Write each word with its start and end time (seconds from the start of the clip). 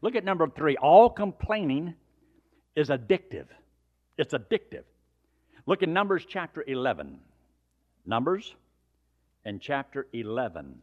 Look 0.00 0.14
at 0.14 0.24
number 0.24 0.48
three. 0.48 0.76
All 0.76 1.10
complaining 1.10 1.94
is 2.76 2.88
addictive. 2.88 3.46
It's 4.16 4.34
addictive. 4.34 4.84
Look 5.66 5.82
at 5.82 5.88
Numbers 5.88 6.24
chapter 6.26 6.64
11. 6.66 7.18
Numbers 8.06 8.54
and 9.44 9.60
chapter 9.60 10.06
11. 10.12 10.80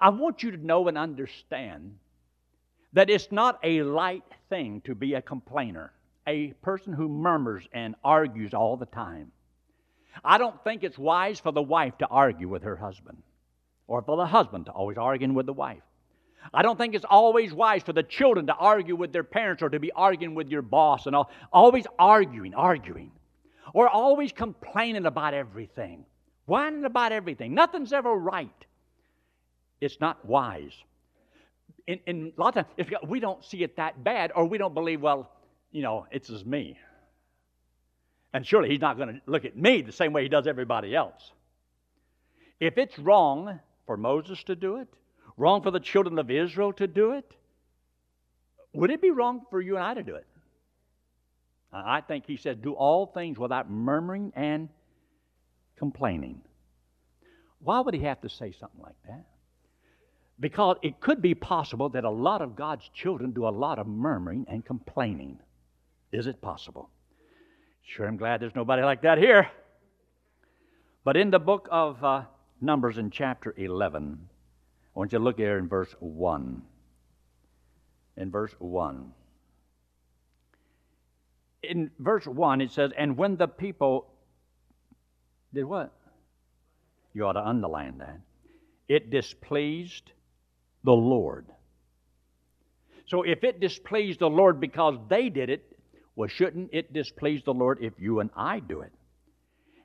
I 0.00 0.08
want 0.10 0.42
you 0.42 0.52
to 0.52 0.56
know 0.56 0.88
and 0.88 0.96
understand 0.96 1.96
that 2.92 3.10
it's 3.10 3.30
not 3.30 3.58
a 3.62 3.82
light 3.82 4.24
thing 4.48 4.80
to 4.82 4.94
be 4.94 5.14
a 5.14 5.22
complainer, 5.22 5.92
a 6.26 6.48
person 6.62 6.92
who 6.92 7.08
murmurs 7.08 7.68
and 7.72 7.94
argues 8.02 8.54
all 8.54 8.76
the 8.76 8.86
time. 8.86 9.32
I 10.24 10.38
don't 10.38 10.62
think 10.64 10.82
it's 10.82 10.98
wise 10.98 11.38
for 11.38 11.52
the 11.52 11.62
wife 11.62 11.98
to 11.98 12.06
argue 12.06 12.48
with 12.48 12.62
her 12.62 12.76
husband 12.76 13.22
or 13.86 14.02
for 14.02 14.16
the 14.16 14.26
husband 14.26 14.66
to 14.66 14.72
always 14.72 14.98
argue 14.98 15.32
with 15.32 15.46
the 15.46 15.52
wife. 15.52 15.82
I 16.52 16.62
don't 16.62 16.76
think 16.76 16.94
it's 16.94 17.04
always 17.08 17.52
wise 17.52 17.82
for 17.82 17.92
the 17.92 18.02
children 18.02 18.46
to 18.46 18.54
argue 18.54 18.96
with 18.96 19.12
their 19.12 19.24
parents 19.24 19.62
or 19.62 19.68
to 19.68 19.78
be 19.78 19.92
arguing 19.92 20.34
with 20.34 20.48
your 20.48 20.62
boss 20.62 21.06
and 21.06 21.14
all, 21.14 21.30
always 21.52 21.86
arguing, 21.98 22.54
arguing, 22.54 23.12
or 23.74 23.88
always 23.88 24.32
complaining 24.32 25.06
about 25.06 25.34
everything, 25.34 26.04
whining 26.46 26.84
about 26.84 27.12
everything. 27.12 27.54
Nothing's 27.54 27.92
ever 27.92 28.14
right. 28.14 28.48
It's 29.80 30.00
not 30.00 30.24
wise. 30.24 30.72
In, 31.86 32.00
in 32.06 32.32
a 32.36 32.40
lot 32.40 32.56
of 32.56 32.66
times, 32.76 32.90
we 33.06 33.20
don't 33.20 33.44
see 33.44 33.62
it 33.62 33.76
that 33.76 34.02
bad, 34.02 34.32
or 34.34 34.44
we 34.46 34.58
don't 34.58 34.74
believe, 34.74 35.00
well, 35.00 35.30
you 35.70 35.82
know, 35.82 36.06
it's 36.10 36.28
just 36.28 36.46
me. 36.46 36.78
And 38.32 38.46
surely 38.46 38.68
he's 38.68 38.80
not 38.80 38.96
going 38.96 39.08
to 39.08 39.20
look 39.26 39.44
at 39.44 39.56
me 39.56 39.82
the 39.82 39.92
same 39.92 40.12
way 40.12 40.22
he 40.22 40.28
does 40.28 40.46
everybody 40.46 40.94
else. 40.94 41.32
If 42.60 42.76
it's 42.76 42.98
wrong 42.98 43.60
for 43.86 43.96
Moses 43.96 44.42
to 44.44 44.56
do 44.56 44.76
it, 44.76 44.88
wrong 45.38 45.62
for 45.62 45.70
the 45.70 45.80
children 45.80 46.18
of 46.18 46.30
Israel 46.30 46.72
to 46.74 46.86
do 46.86 47.12
it, 47.12 47.30
would 48.74 48.90
it 48.90 49.00
be 49.00 49.10
wrong 49.10 49.42
for 49.50 49.60
you 49.60 49.76
and 49.76 49.84
I 49.84 49.94
to 49.94 50.02
do 50.02 50.14
it? 50.16 50.26
I 51.72 52.00
think 52.00 52.26
he 52.26 52.36
said, 52.36 52.62
do 52.62 52.72
all 52.72 53.06
things 53.06 53.38
without 53.38 53.70
murmuring 53.70 54.32
and 54.34 54.68
complaining. 55.76 56.40
Why 57.60 57.80
would 57.80 57.94
he 57.94 58.00
have 58.00 58.20
to 58.22 58.28
say 58.28 58.52
something 58.52 58.80
like 58.80 58.96
that? 59.06 59.24
Because 60.40 60.76
it 60.82 61.00
could 61.00 61.20
be 61.20 61.34
possible 61.34 61.88
that 61.90 62.04
a 62.04 62.10
lot 62.10 62.42
of 62.42 62.56
God's 62.56 62.88
children 62.94 63.32
do 63.32 63.46
a 63.46 63.50
lot 63.50 63.78
of 63.78 63.86
murmuring 63.86 64.46
and 64.48 64.64
complaining. 64.64 65.38
Is 66.12 66.26
it 66.26 66.40
possible? 66.40 66.90
Sure, 67.82 68.06
I'm 68.06 68.16
glad 68.16 68.40
there's 68.40 68.54
nobody 68.54 68.82
like 68.82 69.02
that 69.02 69.18
here. 69.18 69.50
But 71.04 71.16
in 71.16 71.30
the 71.30 71.38
book 71.38 71.68
of 71.70 72.02
uh, 72.04 72.22
Numbers 72.60 72.98
in 72.98 73.10
chapter 73.10 73.54
11, 73.56 74.18
I 74.98 75.00
want 75.00 75.12
you 75.12 75.18
to 75.20 75.24
look 75.24 75.38
here 75.38 75.58
in 75.58 75.68
verse 75.68 75.94
1. 76.00 76.60
In 78.16 78.30
verse 78.32 78.52
1. 78.58 79.12
In 81.62 81.92
verse 82.00 82.26
1, 82.26 82.60
it 82.60 82.72
says, 82.72 82.90
And 82.98 83.16
when 83.16 83.36
the 83.36 83.46
people 83.46 84.08
did 85.54 85.66
what? 85.66 85.92
You 87.14 87.26
ought 87.26 87.34
to 87.34 87.46
underline 87.46 87.98
that. 87.98 88.18
It 88.88 89.08
displeased 89.08 90.10
the 90.82 90.90
Lord. 90.90 91.46
So 93.06 93.22
if 93.22 93.44
it 93.44 93.60
displeased 93.60 94.18
the 94.18 94.28
Lord 94.28 94.58
because 94.58 94.96
they 95.08 95.28
did 95.28 95.48
it, 95.48 95.78
well, 96.16 96.28
shouldn't 96.28 96.70
it 96.72 96.92
displease 96.92 97.44
the 97.44 97.54
Lord 97.54 97.78
if 97.80 97.92
you 98.00 98.18
and 98.18 98.30
I 98.36 98.58
do 98.58 98.80
it? 98.80 98.90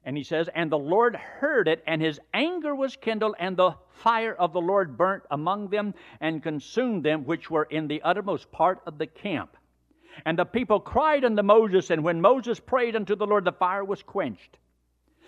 And 0.05 0.17
he 0.17 0.23
says, 0.23 0.49
And 0.53 0.71
the 0.71 0.77
Lord 0.77 1.15
heard 1.15 1.67
it, 1.67 1.83
and 1.87 2.01
his 2.01 2.19
anger 2.33 2.75
was 2.75 2.95
kindled, 2.95 3.35
and 3.39 3.55
the 3.55 3.75
fire 3.89 4.33
of 4.33 4.51
the 4.51 4.61
Lord 4.61 4.97
burnt 4.97 5.23
among 5.31 5.69
them, 5.69 5.93
and 6.19 6.43
consumed 6.43 7.03
them 7.03 7.25
which 7.25 7.49
were 7.49 7.63
in 7.63 7.87
the 7.87 8.01
uttermost 8.01 8.51
part 8.51 8.81
of 8.85 8.97
the 8.97 9.07
camp. 9.07 9.55
And 10.25 10.37
the 10.37 10.45
people 10.45 10.79
cried 10.79 11.23
unto 11.23 11.41
Moses, 11.41 11.89
and 11.89 12.03
when 12.03 12.21
Moses 12.21 12.59
prayed 12.59 12.95
unto 12.95 13.15
the 13.15 13.25
Lord, 13.25 13.45
the 13.45 13.51
fire 13.51 13.85
was 13.85 14.03
quenched. 14.03 14.57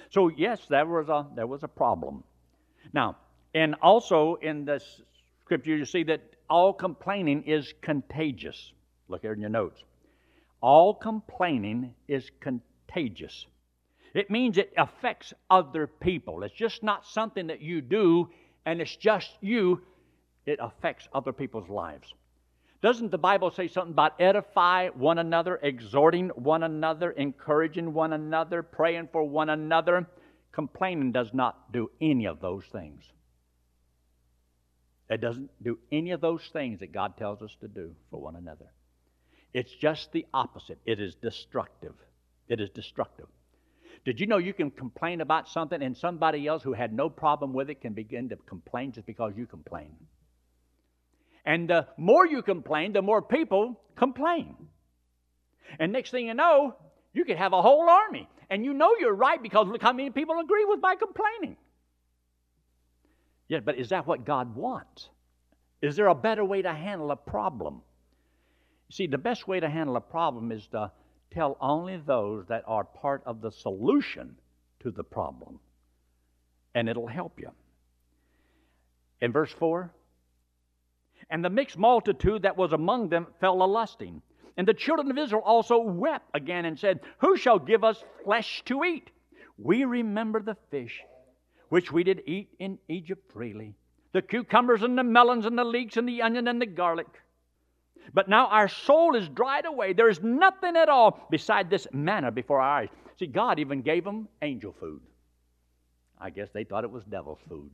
So, 0.09 0.27
yes, 0.27 0.65
there 0.69 0.85
was 0.85 1.09
a, 1.09 1.25
there 1.35 1.47
was 1.47 1.63
a 1.63 1.67
problem. 1.67 2.23
Now, 2.93 3.17
and 3.53 3.75
also 3.81 4.35
in 4.35 4.65
this 4.65 5.01
scripture, 5.41 5.75
you 5.75 5.85
see 5.85 6.03
that 6.03 6.21
all 6.49 6.73
complaining 6.73 7.43
is 7.43 7.73
contagious. 7.81 8.73
Look 9.07 9.21
here 9.21 9.33
in 9.33 9.39
your 9.39 9.49
notes. 9.49 9.83
All 10.61 10.93
complaining 10.93 11.93
is 12.07 12.29
contagious. 12.39 13.45
It 14.15 14.31
means 14.31 14.57
it 14.57 14.73
affects 14.77 15.33
other 15.49 15.87
people. 15.87 16.43
It's 16.43 16.55
just 16.55 16.81
not 16.81 17.05
something 17.05 17.47
that 17.47 17.61
you 17.61 17.81
do 17.81 18.29
and 18.65 18.81
it's 18.81 18.95
just 18.95 19.29
you, 19.41 19.81
it 20.45 20.57
affects 20.61 21.07
other 21.13 21.33
people's 21.33 21.69
lives. 21.69 22.13
Doesn't 22.81 23.11
the 23.11 23.17
Bible 23.17 23.51
say 23.51 23.67
something 23.67 23.91
about 23.91 24.19
edify 24.21 24.87
one 24.89 25.19
another, 25.19 25.59
exhorting 25.61 26.29
one 26.29 26.63
another, 26.63 27.11
encouraging 27.11 27.93
one 27.93 28.13
another, 28.13 28.63
praying 28.63 29.09
for 29.11 29.23
one 29.23 29.49
another? 29.49 30.07
Complaining 30.53 31.11
does 31.11 31.33
not 31.33 31.73
do 31.73 31.91
any 31.99 32.25
of 32.25 32.39
those 32.39 32.63
things. 32.71 33.03
It 35.09 35.19
doesn't 35.19 35.51
do 35.61 35.77
any 35.91 36.11
of 36.11 36.21
those 36.21 36.49
things 36.53 36.79
that 36.79 36.93
God 36.93 37.17
tells 37.17 37.41
us 37.41 37.55
to 37.59 37.67
do 37.67 37.93
for 38.09 38.21
one 38.21 38.37
another. 38.37 38.71
It's 39.53 39.73
just 39.73 40.11
the 40.13 40.25
opposite. 40.33 40.79
It 40.85 41.01
is 41.01 41.15
destructive. 41.15 41.95
It 42.47 42.61
is 42.61 42.69
destructive. 42.69 43.27
Did 44.05 44.19
you 44.19 44.27
know 44.27 44.37
you 44.37 44.53
can 44.53 44.69
complain 44.69 45.21
about 45.21 45.49
something 45.49 45.81
and 45.81 45.97
somebody 45.97 46.45
else 46.47 46.61
who 46.61 46.73
had 46.73 46.93
no 46.93 47.09
problem 47.09 47.53
with 47.53 47.71
it 47.71 47.81
can 47.81 47.93
begin 47.93 48.29
to 48.29 48.35
complain 48.35 48.91
just 48.91 49.07
because 49.07 49.33
you 49.35 49.47
complain? 49.47 49.95
And 51.43 51.67
the 51.67 51.87
more 51.97 52.25
you 52.25 52.43
complain, 52.43 52.93
the 52.93 53.01
more 53.01 53.21
people 53.21 53.81
complain. 53.95 54.55
And 55.79 55.91
next 55.91 56.11
thing 56.11 56.27
you 56.27 56.35
know, 56.35 56.75
you 57.13 57.25
could 57.25 57.37
have 57.37 57.53
a 57.53 57.61
whole 57.61 57.89
army. 57.89 58.29
And 58.49 58.63
you 58.63 58.73
know 58.73 58.95
you're 58.99 59.13
right 59.13 59.41
because 59.41 59.67
look 59.67 59.81
how 59.81 59.93
many 59.93 60.11
people 60.11 60.39
agree 60.39 60.65
with 60.65 60.79
my 60.81 60.95
complaining. 60.95 61.57
Yeah, 63.47 63.59
but 63.61 63.75
is 63.75 63.89
that 63.89 64.05
what 64.05 64.23
God 64.23 64.55
wants? 64.55 65.09
Is 65.81 65.95
there 65.95 66.07
a 66.07 66.15
better 66.15 66.45
way 66.45 66.61
to 66.61 66.73
handle 66.73 67.09
a 67.09 67.15
problem? 67.15 67.81
See, 68.91 69.07
the 69.07 69.17
best 69.17 69.47
way 69.47 69.59
to 69.59 69.69
handle 69.69 69.95
a 69.95 70.01
problem 70.01 70.51
is 70.51 70.67
to 70.67 70.91
tell 71.35 71.57
only 71.59 71.97
those 71.97 72.45
that 72.47 72.63
are 72.65 72.85
part 72.85 73.21
of 73.25 73.41
the 73.41 73.51
solution 73.51 74.35
to 74.79 74.89
the 74.89 75.03
problem, 75.03 75.59
and 76.73 76.89
it'll 76.89 77.07
help 77.07 77.39
you. 77.39 77.51
In 79.21 79.31
verse 79.31 79.51
4, 79.51 79.91
and 81.29 81.43
the 81.43 81.49
mixed 81.49 81.77
multitude 81.77 82.43
that 82.43 82.57
was 82.57 82.71
among 82.71 83.09
them 83.09 83.27
fell 83.39 83.61
a 83.61 83.65
lusting. 83.65 84.21
And 84.57 84.67
the 84.67 84.73
children 84.73 85.11
of 85.11 85.17
Israel 85.17 85.41
also 85.43 85.79
wept 85.79 86.29
again 86.33 86.65
and 86.65 86.79
said, 86.79 87.01
Who 87.19 87.35
shall 87.35 87.59
give 87.59 87.83
us 87.83 88.03
flesh 88.23 88.61
to 88.65 88.83
eat? 88.83 89.11
We 89.57 89.85
remember 89.85 90.41
the 90.41 90.57
fish 90.69 91.01
which 91.69 91.91
we 91.91 92.03
did 92.03 92.21
eat 92.25 92.49
in 92.59 92.77
Egypt 92.87 93.31
freely, 93.33 93.73
the 94.13 94.21
cucumbers 94.21 94.83
and 94.83 94.97
the 94.97 95.03
melons 95.03 95.45
and 95.45 95.57
the 95.57 95.63
leeks 95.63 95.97
and 95.97 96.07
the 96.07 96.21
onion 96.21 96.47
and 96.47 96.61
the 96.61 96.65
garlic. 96.65 97.07
But 98.13 98.29
now 98.29 98.47
our 98.47 98.67
soul 98.67 99.15
is 99.15 99.27
dried 99.29 99.65
away. 99.65 99.93
There 99.93 100.09
is 100.09 100.21
nothing 100.21 100.75
at 100.75 100.89
all 100.89 101.27
beside 101.29 101.69
this 101.69 101.87
manna 101.91 102.31
before 102.31 102.61
our 102.61 102.81
eyes. 102.81 102.89
See, 103.17 103.27
God 103.27 103.59
even 103.59 103.81
gave 103.81 104.03
them 104.03 104.27
angel 104.41 104.73
food. 104.79 105.01
I 106.19 106.29
guess 106.29 106.49
they 106.53 106.63
thought 106.63 106.83
it 106.83 106.91
was 106.91 107.03
devil's 107.03 107.39
food. 107.49 107.71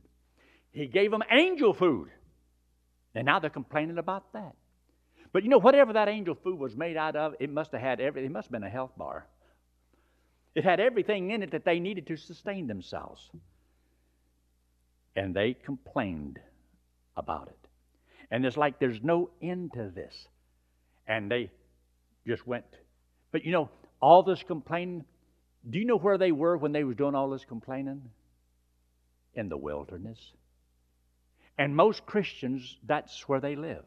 He 0.72 0.86
gave 0.86 1.10
them 1.10 1.22
angel 1.30 1.74
food. 1.74 2.08
And 3.14 3.26
now 3.26 3.38
they're 3.38 3.50
complaining 3.50 3.98
about 3.98 4.32
that. 4.32 4.54
But 5.32 5.42
you 5.42 5.48
know, 5.48 5.58
whatever 5.58 5.92
that 5.94 6.08
angel 6.08 6.34
food 6.34 6.58
was 6.58 6.76
made 6.76 6.96
out 6.96 7.16
of, 7.16 7.34
it 7.40 7.50
must 7.50 7.72
have 7.72 7.80
had 7.80 8.00
everything. 8.00 8.30
it 8.30 8.32
must 8.32 8.46
have 8.46 8.52
been 8.52 8.62
a 8.64 8.70
health 8.70 8.92
bar. 8.96 9.26
It 10.54 10.64
had 10.64 10.80
everything 10.80 11.30
in 11.30 11.42
it 11.42 11.52
that 11.52 11.64
they 11.64 11.80
needed 11.80 12.06
to 12.08 12.16
sustain 12.16 12.66
themselves. 12.66 13.30
And 15.16 15.34
they 15.34 15.54
complained 15.54 16.38
about 17.16 17.48
it. 17.48 17.61
And 18.32 18.46
it's 18.46 18.56
like 18.56 18.80
there's 18.80 19.02
no 19.02 19.28
end 19.42 19.74
to 19.74 19.92
this. 19.94 20.26
And 21.06 21.30
they 21.30 21.50
just 22.26 22.46
went. 22.46 22.64
But 23.30 23.44
you 23.44 23.52
know, 23.52 23.68
all 24.00 24.22
this 24.22 24.42
complaining, 24.42 25.04
do 25.68 25.78
you 25.78 25.84
know 25.84 25.98
where 25.98 26.16
they 26.16 26.32
were 26.32 26.56
when 26.56 26.72
they 26.72 26.82
was 26.82 26.96
doing 26.96 27.14
all 27.14 27.28
this 27.30 27.44
complaining? 27.44 28.02
In 29.34 29.50
the 29.50 29.56
wilderness. 29.56 30.18
And 31.58 31.76
most 31.76 32.06
Christians, 32.06 32.78
that's 32.86 33.28
where 33.28 33.38
they 33.40 33.54
live, 33.54 33.84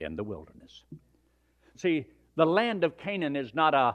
in 0.00 0.16
the 0.16 0.24
wilderness. 0.24 0.82
See, 1.76 2.06
the 2.34 2.44
land 2.44 2.82
of 2.82 2.98
Canaan 2.98 3.36
is 3.36 3.54
not 3.54 3.72
a, 3.72 3.94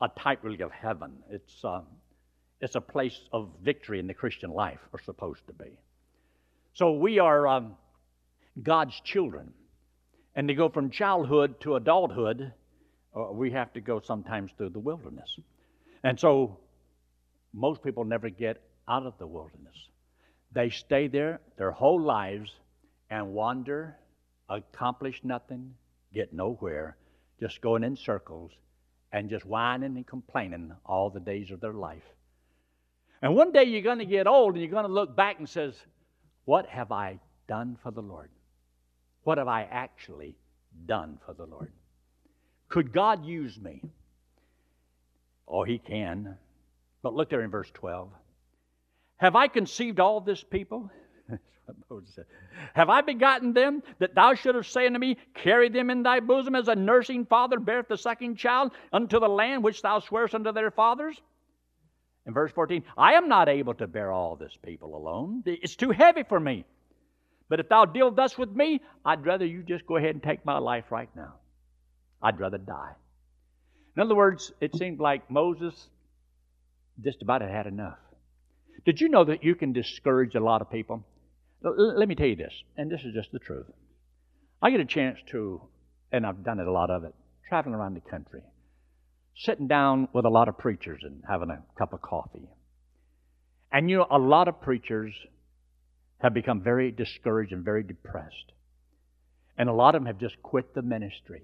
a 0.00 0.08
type 0.16 0.38
really 0.42 0.62
of 0.62 0.70
heaven. 0.70 1.12
It's, 1.30 1.64
uh, 1.64 1.80
it's 2.60 2.76
a 2.76 2.80
place 2.80 3.18
of 3.32 3.50
victory 3.62 3.98
in 3.98 4.06
the 4.06 4.14
Christian 4.14 4.50
life, 4.50 4.78
or 4.92 5.00
supposed 5.00 5.44
to 5.48 5.52
be. 5.52 5.70
So 6.74 6.92
we 6.92 7.18
are 7.18 7.46
um, 7.48 7.74
God's 8.60 8.98
children. 9.00 9.52
And 10.34 10.48
to 10.48 10.54
go 10.54 10.68
from 10.68 10.90
childhood 10.90 11.60
to 11.60 11.76
adulthood, 11.76 12.52
uh, 13.14 13.32
we 13.32 13.50
have 13.50 13.72
to 13.74 13.80
go 13.80 14.00
sometimes 14.00 14.50
through 14.56 14.70
the 14.70 14.78
wilderness. 14.78 15.38
And 16.02 16.18
so 16.18 16.58
most 17.52 17.82
people 17.82 18.04
never 18.04 18.30
get 18.30 18.62
out 18.88 19.06
of 19.06 19.18
the 19.18 19.26
wilderness. 19.26 19.76
They 20.52 20.70
stay 20.70 21.08
there 21.08 21.40
their 21.56 21.70
whole 21.70 22.00
lives 22.00 22.50
and 23.10 23.32
wander 23.32 23.96
accomplish 24.48 25.20
nothing, 25.24 25.74
get 26.12 26.32
nowhere, 26.32 26.96
just 27.40 27.60
going 27.60 27.84
in 27.84 27.96
circles 27.96 28.52
and 29.12 29.30
just 29.30 29.44
whining 29.44 29.96
and 29.96 30.06
complaining 30.06 30.72
all 30.86 31.10
the 31.10 31.20
days 31.20 31.50
of 31.50 31.60
their 31.60 31.72
life. 31.72 32.02
And 33.20 33.34
one 33.34 33.52
day 33.52 33.64
you're 33.64 33.82
going 33.82 33.98
to 33.98 34.04
get 34.04 34.26
old 34.26 34.54
and 34.54 34.62
you're 34.62 34.70
going 34.70 34.86
to 34.86 34.92
look 34.92 35.16
back 35.16 35.38
and 35.38 35.48
says, 35.48 35.74
"What 36.44 36.66
have 36.66 36.92
I 36.92 37.20
done 37.46 37.76
for 37.82 37.90
the 37.90 38.02
Lord? 38.02 38.30
What 39.24 39.38
have 39.38 39.48
I 39.48 39.62
actually 39.64 40.36
done 40.86 41.18
for 41.24 41.34
the 41.34 41.46
Lord? 41.46 41.72
Could 42.68 42.92
God 42.92 43.24
use 43.24 43.58
me?" 43.58 43.82
Oh, 45.46 45.64
he 45.64 45.78
can. 45.78 46.38
But 47.02 47.14
look 47.14 47.28
there 47.28 47.42
in 47.42 47.50
verse 47.50 47.70
12. 47.72 48.10
Have 49.16 49.36
I 49.36 49.48
conceived 49.48 50.00
all 50.00 50.20
this 50.20 50.42
people? 50.42 50.90
Have 52.74 52.90
I 52.90 53.02
begotten 53.02 53.52
them 53.52 53.82
that 53.98 54.14
thou 54.14 54.34
shouldst 54.34 54.72
say 54.72 54.86
unto 54.86 54.98
me, 54.98 55.16
Carry 55.34 55.68
them 55.68 55.90
in 55.90 56.02
thy 56.02 56.20
bosom 56.20 56.54
as 56.54 56.68
a 56.68 56.74
nursing 56.74 57.26
father 57.26 57.60
beareth 57.60 57.88
the 57.88 57.96
sucking 57.96 58.36
child 58.36 58.72
unto 58.92 59.20
the 59.20 59.28
land 59.28 59.62
which 59.62 59.82
thou 59.82 60.00
swearest 60.00 60.34
unto 60.34 60.52
their 60.52 60.70
fathers? 60.70 61.20
In 62.26 62.34
verse 62.34 62.52
14, 62.52 62.84
I 62.96 63.14
am 63.14 63.28
not 63.28 63.48
able 63.48 63.74
to 63.74 63.86
bear 63.86 64.10
all 64.10 64.36
this 64.36 64.56
people 64.56 64.96
alone. 64.96 65.42
It's 65.44 65.76
too 65.76 65.90
heavy 65.90 66.22
for 66.22 66.40
me. 66.40 66.64
But 67.48 67.60
if 67.60 67.68
thou 67.68 67.84
deal 67.84 68.10
thus 68.10 68.38
with 68.38 68.50
me, 68.50 68.80
I'd 69.04 69.26
rather 69.26 69.44
you 69.44 69.62
just 69.62 69.86
go 69.86 69.96
ahead 69.96 70.14
and 70.14 70.22
take 70.22 70.44
my 70.44 70.58
life 70.58 70.84
right 70.90 71.10
now. 71.14 71.34
I'd 72.22 72.40
rather 72.40 72.58
die. 72.58 72.92
In 73.96 74.02
other 74.02 74.14
words, 74.14 74.52
it 74.60 74.74
seemed 74.76 75.00
like 75.00 75.30
Moses 75.30 75.74
just 77.00 77.22
about 77.22 77.42
had 77.42 77.50
had 77.50 77.66
enough. 77.66 77.98
Did 78.84 79.00
you 79.00 79.08
know 79.08 79.24
that 79.24 79.44
you 79.44 79.54
can 79.54 79.72
discourage 79.72 80.34
a 80.34 80.40
lot 80.40 80.62
of 80.62 80.70
people? 80.70 81.04
L- 81.64 81.98
let 81.98 82.08
me 82.08 82.14
tell 82.14 82.26
you 82.26 82.36
this, 82.36 82.54
and 82.76 82.90
this 82.90 83.02
is 83.02 83.14
just 83.14 83.32
the 83.32 83.38
truth. 83.38 83.66
I 84.60 84.70
get 84.70 84.80
a 84.80 84.84
chance 84.84 85.18
to, 85.30 85.60
and 86.10 86.26
I've 86.26 86.44
done 86.44 86.58
it 86.60 86.66
a 86.66 86.72
lot 86.72 86.90
of 86.90 87.04
it, 87.04 87.14
traveling 87.48 87.74
around 87.74 87.94
the 87.94 88.00
country, 88.00 88.42
sitting 89.36 89.68
down 89.68 90.08
with 90.12 90.24
a 90.24 90.30
lot 90.30 90.48
of 90.48 90.58
preachers 90.58 91.02
and 91.04 91.22
having 91.28 91.50
a 91.50 91.62
cup 91.78 91.92
of 91.92 92.00
coffee. 92.00 92.48
And 93.72 93.90
you 93.90 93.98
know, 93.98 94.06
a 94.10 94.18
lot 94.18 94.48
of 94.48 94.60
preachers 94.60 95.14
have 96.22 96.32
become 96.32 96.62
very 96.62 96.92
discouraged 96.92 97.52
and 97.52 97.64
very 97.64 97.82
depressed. 97.82 98.52
And 99.58 99.68
a 99.68 99.72
lot 99.72 99.94
of 99.94 100.02
them 100.02 100.06
have 100.06 100.18
just 100.18 100.40
quit 100.42 100.74
the 100.74 100.82
ministry. 100.82 101.42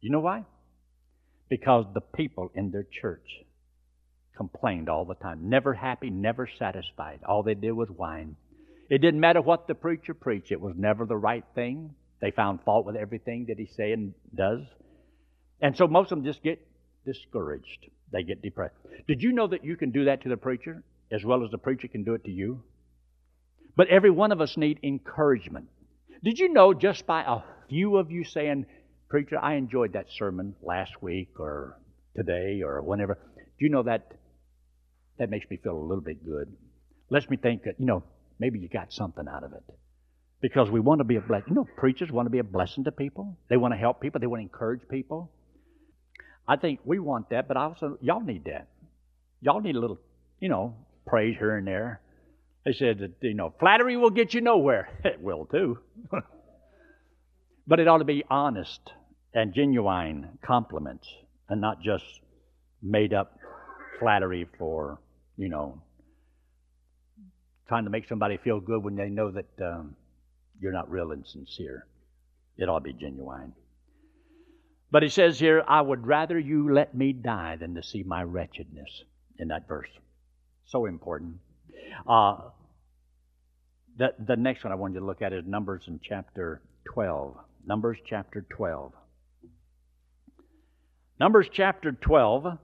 You 0.00 0.10
know 0.10 0.20
why? 0.20 0.44
Because 1.48 1.86
the 1.92 2.00
people 2.00 2.50
in 2.54 2.70
their 2.70 2.86
church 3.00 3.26
complained 4.36 4.88
all 4.88 5.04
the 5.04 5.14
time. 5.14 5.48
Never 5.48 5.74
happy, 5.74 6.10
never 6.10 6.48
satisfied. 6.58 7.20
All 7.26 7.42
they 7.42 7.54
did 7.54 7.72
was 7.72 7.88
whine. 7.88 8.36
It 8.88 8.98
didn't 8.98 9.20
matter 9.20 9.40
what 9.40 9.66
the 9.66 9.74
preacher 9.74 10.14
preached, 10.14 10.52
it 10.52 10.60
was 10.60 10.74
never 10.76 11.06
the 11.06 11.16
right 11.16 11.44
thing. 11.54 11.94
They 12.20 12.30
found 12.30 12.60
fault 12.64 12.84
with 12.84 12.96
everything 12.96 13.46
that 13.48 13.58
he 13.58 13.66
says 13.66 13.94
and 13.94 14.14
does. 14.34 14.60
And 15.62 15.76
so 15.76 15.88
most 15.88 16.12
of 16.12 16.18
them 16.18 16.24
just 16.24 16.42
get 16.42 16.60
discouraged. 17.06 17.88
They 18.12 18.24
get 18.24 18.42
depressed. 18.42 18.74
Did 19.08 19.22
you 19.22 19.32
know 19.32 19.46
that 19.46 19.64
you 19.64 19.76
can 19.76 19.90
do 19.90 20.04
that 20.04 20.22
to 20.22 20.28
the 20.28 20.36
preacher 20.36 20.82
as 21.10 21.24
well 21.24 21.44
as 21.44 21.50
the 21.50 21.58
preacher 21.58 21.88
can 21.88 22.04
do 22.04 22.14
it 22.14 22.24
to 22.24 22.30
you? 22.30 22.62
But 23.76 23.88
every 23.88 24.10
one 24.10 24.32
of 24.32 24.40
us 24.40 24.56
need 24.56 24.80
encouragement. 24.82 25.68
Did 26.22 26.38
you 26.38 26.52
know 26.52 26.74
just 26.74 27.06
by 27.06 27.22
a 27.22 27.40
few 27.68 27.96
of 27.96 28.10
you 28.10 28.24
saying, 28.24 28.66
Preacher, 29.08 29.38
I 29.38 29.54
enjoyed 29.54 29.94
that 29.94 30.06
sermon 30.10 30.54
last 30.62 31.02
week 31.02 31.40
or 31.40 31.78
today 32.14 32.62
or 32.62 32.82
whenever. 32.82 33.18
Do 33.36 33.64
you 33.64 33.70
know 33.70 33.82
that 33.84 34.12
that 35.18 35.30
makes 35.30 35.48
me 35.50 35.56
feel 35.56 35.76
a 35.76 35.82
little 35.82 36.02
bit 36.02 36.24
good? 36.24 36.52
Lets 37.10 37.28
me 37.28 37.36
think 37.36 37.64
that, 37.64 37.74
you 37.78 37.86
know, 37.86 38.04
maybe 38.38 38.58
you 38.58 38.68
got 38.68 38.92
something 38.92 39.26
out 39.28 39.44
of 39.44 39.52
it. 39.52 39.62
Because 40.40 40.70
we 40.70 40.80
want 40.80 41.00
to 41.00 41.04
be 41.04 41.16
a 41.16 41.20
blessing. 41.20 41.48
You 41.50 41.54
know, 41.56 41.68
preachers 41.76 42.10
want 42.10 42.26
to 42.26 42.30
be 42.30 42.38
a 42.38 42.44
blessing 42.44 42.84
to 42.84 42.92
people. 42.92 43.36
They 43.48 43.56
want 43.56 43.74
to 43.74 43.78
help 43.78 44.00
people. 44.00 44.20
They 44.20 44.26
want 44.26 44.40
to 44.40 44.44
encourage 44.44 44.80
people. 44.88 45.30
I 46.48 46.56
think 46.56 46.80
we 46.84 46.98
want 46.98 47.30
that, 47.30 47.46
but 47.46 47.56
also 47.56 47.98
y'all 48.00 48.20
need 48.20 48.44
that. 48.44 48.68
Y'all 49.40 49.60
need 49.60 49.76
a 49.76 49.80
little, 49.80 50.00
you 50.40 50.48
know, 50.48 50.74
praise 51.06 51.36
here 51.38 51.56
and 51.56 51.66
there. 51.66 52.00
They 52.64 52.72
said 52.72 52.98
that, 52.98 53.12
you 53.22 53.34
know, 53.34 53.54
flattery 53.58 53.96
will 53.96 54.10
get 54.10 54.34
you 54.34 54.40
nowhere. 54.40 54.88
It 55.04 55.20
will 55.20 55.46
too. 55.46 55.78
but 57.66 57.80
it 57.80 57.88
ought 57.88 57.98
to 57.98 58.04
be 58.04 58.24
honest 58.28 58.80
and 59.32 59.54
genuine 59.54 60.38
compliments 60.42 61.08
and 61.48 61.60
not 61.60 61.80
just 61.80 62.04
made 62.82 63.14
up 63.14 63.38
flattery 63.98 64.46
for, 64.58 64.98
you 65.36 65.48
know, 65.48 65.80
trying 67.68 67.84
to 67.84 67.90
make 67.90 68.08
somebody 68.08 68.36
feel 68.36 68.60
good 68.60 68.82
when 68.82 68.96
they 68.96 69.08
know 69.08 69.30
that 69.30 69.48
um, 69.62 69.94
you're 70.60 70.72
not 70.72 70.90
real 70.90 71.12
and 71.12 71.26
sincere. 71.26 71.86
It 72.56 72.68
ought 72.68 72.80
to 72.80 72.84
be 72.84 72.92
genuine. 72.92 73.52
But 74.90 75.02
he 75.04 75.08
says 75.08 75.38
here, 75.38 75.62
I 75.66 75.80
would 75.80 76.06
rather 76.06 76.38
you 76.38 76.72
let 76.72 76.94
me 76.94 77.12
die 77.12 77.56
than 77.56 77.74
to 77.76 77.82
see 77.82 78.02
my 78.02 78.22
wretchedness 78.22 79.04
in 79.38 79.48
that 79.48 79.68
verse. 79.68 79.88
So 80.66 80.86
important. 80.86 81.36
Uh, 82.06 82.36
the, 83.96 84.14
the 84.26 84.36
next 84.36 84.64
one 84.64 84.72
I 84.72 84.76
want 84.76 84.94
you 84.94 85.00
to 85.00 85.06
look 85.06 85.22
at 85.22 85.32
is 85.32 85.44
Numbers 85.46 85.82
in 85.86 86.00
chapter 86.02 86.62
12. 86.92 87.36
Numbers 87.66 87.98
chapter 88.06 88.46
12. 88.48 88.92
Numbers 91.18 91.48
chapter 91.52 91.92
12. 91.92 92.58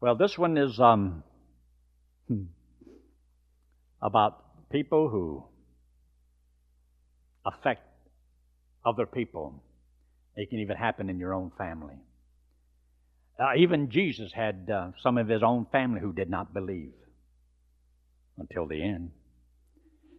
Well, 0.00 0.14
this 0.16 0.38
one 0.38 0.56
is 0.56 0.80
um, 0.80 1.22
hmm, 2.26 2.44
about 4.00 4.70
people 4.70 5.08
who 5.08 5.44
affect 7.44 7.86
other 8.84 9.06
people. 9.06 9.62
It 10.36 10.48
can 10.48 10.60
even 10.60 10.76
happen 10.76 11.10
in 11.10 11.18
your 11.18 11.34
own 11.34 11.52
family. 11.58 11.96
Uh, 13.38 13.56
even 13.56 13.90
Jesus 13.90 14.32
had 14.32 14.70
uh, 14.72 14.92
some 15.02 15.18
of 15.18 15.28
his 15.28 15.42
own 15.42 15.66
family 15.70 16.00
who 16.00 16.12
did 16.12 16.30
not 16.30 16.54
believe 16.54 16.92
until 18.38 18.66
the 18.66 18.82
end. 18.82 19.10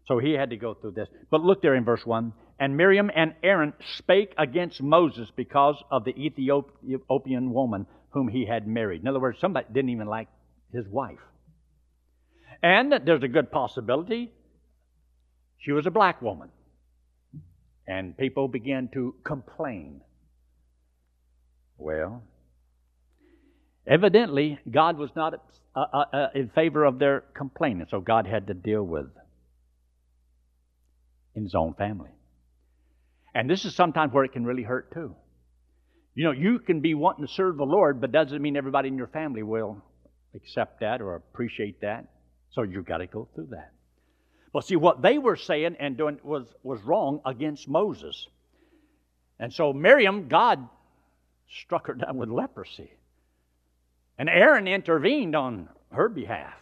So 0.08 0.20
he 0.20 0.34
had 0.34 0.50
to 0.50 0.58
go 0.58 0.74
through 0.74 0.92
this. 0.92 1.08
But 1.32 1.42
look 1.42 1.62
there 1.62 1.76
in 1.76 1.86
verse 1.86 2.06
1. 2.06 2.34
And 2.60 2.78
Miriam 2.78 3.10
and 3.16 3.34
Aaron 3.42 3.74
spake 3.98 4.34
against 4.38 4.82
Moses 4.82 5.32
because 5.36 5.82
of 5.90 6.04
the 6.06 6.12
Ethiopian 6.12 7.54
woman 7.54 7.88
whom 8.10 8.28
he 8.28 8.46
had 8.46 8.68
married. 8.68 9.02
In 9.02 9.08
other 9.08 9.20
words, 9.20 9.40
somebody 9.40 9.68
didn't 9.74 9.90
even 9.90 10.08
like 10.08 10.28
his 10.72 10.88
wife. 10.88 11.20
And 12.62 12.94
there's 13.06 13.24
a 13.24 13.28
good 13.28 13.52
possibility 13.52 14.32
she 15.58 15.72
was 15.72 15.86
a 15.86 15.92
black 15.92 16.22
woman. 16.22 16.50
And 17.88 18.18
people 18.18 18.48
began 18.48 18.90
to 18.94 19.16
complain. 19.26 20.02
Well, 21.78 22.24
evidently, 23.88 24.60
God 24.70 24.98
was 24.98 25.10
not 25.16 25.34
uh, 25.76 25.80
uh, 25.80 26.06
uh, 26.14 26.28
in 26.36 26.50
favor 26.50 26.86
of 26.86 27.00
their 27.00 27.22
complaining, 27.34 27.88
so 27.90 28.00
God 28.00 28.28
had 28.28 28.48
to 28.48 28.54
deal 28.54 28.84
with 28.84 29.08
in 31.36 31.44
his 31.44 31.56
own 31.56 31.74
family. 31.74 32.12
And 33.34 33.50
this 33.50 33.66
is 33.66 33.76
sometimes 33.76 34.14
where 34.14 34.24
it 34.24 34.34
can 34.34 34.46
really 34.46 34.64
hurt 34.64 34.94
too. 34.94 35.16
You 36.16 36.26
know, 36.26 36.32
you 36.32 36.60
can 36.60 36.82
be 36.82 36.94
wanting 36.94 37.26
to 37.26 37.34
serve 37.34 37.58
the 37.58 37.64
Lord, 37.64 38.00
but 38.00 38.12
doesn't 38.12 38.42
mean 38.42 38.56
everybody 38.56 38.88
in 38.90 38.98
your 38.98 39.08
family 39.08 39.42
will 39.42 39.82
accept 40.36 40.82
that 40.82 41.02
or 41.02 41.16
appreciate 41.16 41.82
that. 41.82 42.06
So 42.52 42.62
you've 42.62 42.86
got 42.86 42.98
to 42.98 43.08
go 43.08 43.28
through 43.34 43.48
that. 43.52 43.72
But 44.54 44.66
see, 44.66 44.76
what 44.76 45.02
they 45.02 45.18
were 45.18 45.36
saying 45.36 45.78
and 45.80 45.98
doing 45.98 46.20
was, 46.24 46.46
was 46.62 46.80
wrong 46.84 47.22
against 47.26 47.68
Moses. 47.68 48.28
And 49.40 49.52
so 49.52 49.74
Miriam, 49.74 50.28
God 50.28 50.70
struck 51.50 51.88
her 51.88 51.96
down 51.96 52.18
with 52.18 52.30
leprosy. 52.30 52.92
And 54.18 54.30
Aaron 54.30 54.68
intervened 54.68 55.36
on 55.36 55.70
her 55.92 56.10
behalf. 56.10 56.54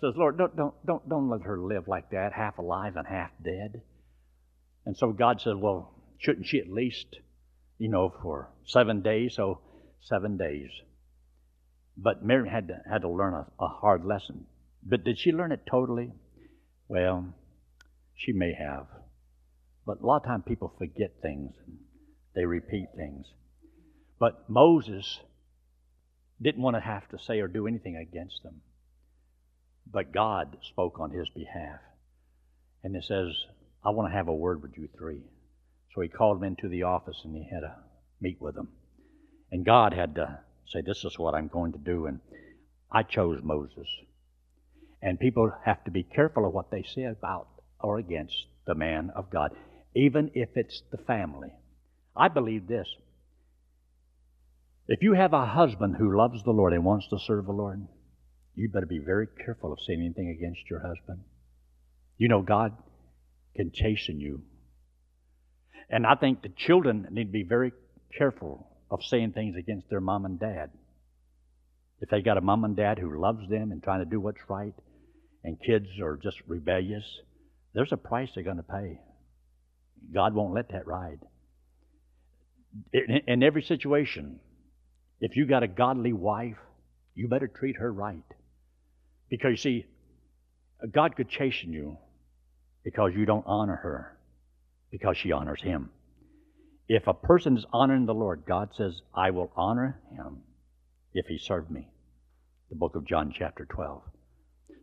Says, 0.00 0.14
Lord, 0.16 0.36
don't, 0.36 0.56
don't, 0.56 0.74
don't, 0.84 1.08
don't 1.08 1.28
let 1.28 1.42
her 1.42 1.58
live 1.58 1.86
like 1.86 2.10
that, 2.10 2.32
half 2.32 2.58
alive 2.58 2.96
and 2.96 3.06
half 3.06 3.30
dead. 3.42 3.82
And 4.84 4.96
so 4.96 5.12
God 5.12 5.40
said, 5.40 5.56
Well, 5.56 5.94
shouldn't 6.18 6.46
she 6.46 6.58
at 6.58 6.68
least, 6.68 7.06
you 7.78 7.88
know, 7.88 8.12
for 8.22 8.50
seven 8.64 9.00
days? 9.00 9.36
So 9.36 9.60
seven 10.00 10.36
days. 10.36 10.70
But 11.96 12.24
Miriam 12.24 12.48
had 12.48 12.68
to, 12.68 12.80
had 12.90 13.02
to 13.02 13.08
learn 13.08 13.34
a, 13.34 13.46
a 13.62 13.68
hard 13.68 14.04
lesson. 14.04 14.46
But 14.82 15.04
did 15.04 15.18
she 15.18 15.30
learn 15.30 15.52
it 15.52 15.66
totally? 15.70 16.12
Well, 16.88 17.32
she 18.16 18.32
may 18.32 18.54
have. 18.54 18.86
But 19.86 20.00
a 20.00 20.06
lot 20.06 20.22
of 20.22 20.24
times 20.24 20.44
people 20.46 20.74
forget 20.78 21.12
things 21.22 21.52
they 22.34 22.44
repeat 22.44 22.86
things. 22.96 23.26
But 24.18 24.48
Moses 24.48 25.20
didn't 26.42 26.62
want 26.62 26.76
to 26.76 26.80
have 26.80 27.08
to 27.10 27.18
say 27.18 27.40
or 27.40 27.48
do 27.48 27.66
anything 27.66 27.96
against 27.96 28.42
them. 28.42 28.62
But 29.90 30.12
God 30.12 30.58
spoke 30.72 31.00
on 31.00 31.10
his 31.10 31.28
behalf. 31.30 31.80
And 32.84 32.96
it 32.96 33.04
says, 33.04 33.28
I 33.84 33.90
want 33.90 34.10
to 34.10 34.16
have 34.16 34.28
a 34.28 34.34
word 34.34 34.62
with 34.62 34.72
you 34.76 34.88
three. 34.98 35.22
So 35.94 36.00
he 36.00 36.08
called 36.08 36.38
them 36.38 36.44
into 36.44 36.68
the 36.68 36.84
office 36.84 37.20
and 37.24 37.34
he 37.36 37.48
had 37.52 37.64
a 37.64 37.76
meet 38.20 38.40
with 38.40 38.54
them. 38.54 38.68
And 39.50 39.64
God 39.64 39.92
had 39.94 40.14
to 40.16 40.40
say, 40.68 40.80
This 40.82 41.04
is 41.04 41.18
what 41.18 41.34
I'm 41.34 41.48
going 41.48 41.72
to 41.72 41.78
do. 41.78 42.06
And 42.06 42.20
I 42.90 43.02
chose 43.04 43.40
Moses. 43.42 43.88
And 45.02 45.20
people 45.20 45.52
have 45.64 45.84
to 45.84 45.90
be 45.90 46.04
careful 46.04 46.46
of 46.46 46.54
what 46.54 46.70
they 46.70 46.84
say 46.84 47.04
about 47.04 47.48
or 47.80 47.98
against 47.98 48.46
the 48.66 48.74
man 48.74 49.10
of 49.14 49.30
God. 49.30 49.52
even 49.94 50.30
if 50.34 50.48
it's 50.56 50.82
the 50.90 50.98
family. 50.98 51.52
I 52.16 52.28
believe 52.28 52.66
this. 52.66 52.88
If 54.88 55.02
you 55.02 55.14
have 55.14 55.32
a 55.32 55.46
husband 55.46 55.96
who 55.96 56.16
loves 56.16 56.42
the 56.42 56.50
Lord 56.50 56.72
and 56.72 56.84
wants 56.84 57.08
to 57.08 57.18
serve 57.18 57.46
the 57.46 57.52
Lord, 57.52 57.86
you 58.54 58.68
better 58.68 58.86
be 58.86 58.98
very 58.98 59.28
careful 59.44 59.72
of 59.72 59.78
saying 59.86 60.00
anything 60.00 60.34
against 60.36 60.68
your 60.68 60.80
husband. 60.80 61.20
You 62.18 62.28
know, 62.28 62.42
God 62.42 62.72
can 63.56 63.70
chasten 63.72 64.20
you. 64.20 64.42
And 65.88 66.06
I 66.06 66.14
think 66.14 66.42
the 66.42 66.52
children 66.56 67.06
need 67.10 67.26
to 67.26 67.32
be 67.32 67.44
very 67.44 67.72
careful 68.16 68.66
of 68.90 69.00
saying 69.04 69.32
things 69.32 69.56
against 69.56 69.88
their 69.88 70.00
mom 70.00 70.24
and 70.24 70.38
dad. 70.38 70.70
If 72.00 72.10
they 72.10 72.20
got 72.20 72.36
a 72.36 72.42
mom 72.42 72.64
and 72.64 72.76
dad 72.76 72.98
who 72.98 73.20
loves 73.20 73.48
them 73.48 73.70
and 73.70 73.82
trying 73.82 74.00
to 74.00 74.10
do 74.10 74.20
what's 74.20 74.40
right, 74.48 74.74
and 75.44 75.56
kids 75.60 75.86
are 76.02 76.16
just 76.16 76.38
rebellious, 76.46 77.04
there's 77.74 77.92
a 77.92 77.96
price 77.96 78.28
they're 78.34 78.44
going 78.44 78.56
to 78.56 78.62
pay. 78.62 79.00
God 80.12 80.34
won't 80.34 80.54
let 80.54 80.70
that 80.72 80.86
ride. 80.86 81.20
In, 82.92 83.20
in 83.26 83.42
every 83.42 83.62
situation, 83.62 84.40
if 85.22 85.36
you 85.36 85.46
got 85.46 85.62
a 85.62 85.68
godly 85.68 86.12
wife, 86.12 86.58
you 87.14 87.28
better 87.28 87.46
treat 87.46 87.76
her 87.76 87.92
right. 87.92 88.24
Because 89.30 89.52
you 89.52 89.56
see, 89.56 89.86
God 90.92 91.14
could 91.14 91.28
chasten 91.28 91.72
you 91.72 91.96
because 92.84 93.12
you 93.14 93.24
don't 93.24 93.44
honor 93.46 93.76
her, 93.76 94.18
because 94.90 95.16
she 95.16 95.30
honors 95.30 95.62
him. 95.62 95.90
If 96.88 97.06
a 97.06 97.14
person 97.14 97.56
is 97.56 97.64
honoring 97.72 98.06
the 98.06 98.12
Lord, 98.12 98.42
God 98.46 98.70
says, 98.76 99.00
I 99.14 99.30
will 99.30 99.52
honor 99.54 100.00
him 100.10 100.38
if 101.14 101.26
he 101.26 101.38
served 101.38 101.70
me. 101.70 101.88
The 102.70 102.76
book 102.76 102.96
of 102.96 103.06
John, 103.06 103.32
chapter 103.32 103.64
12. 103.64 104.02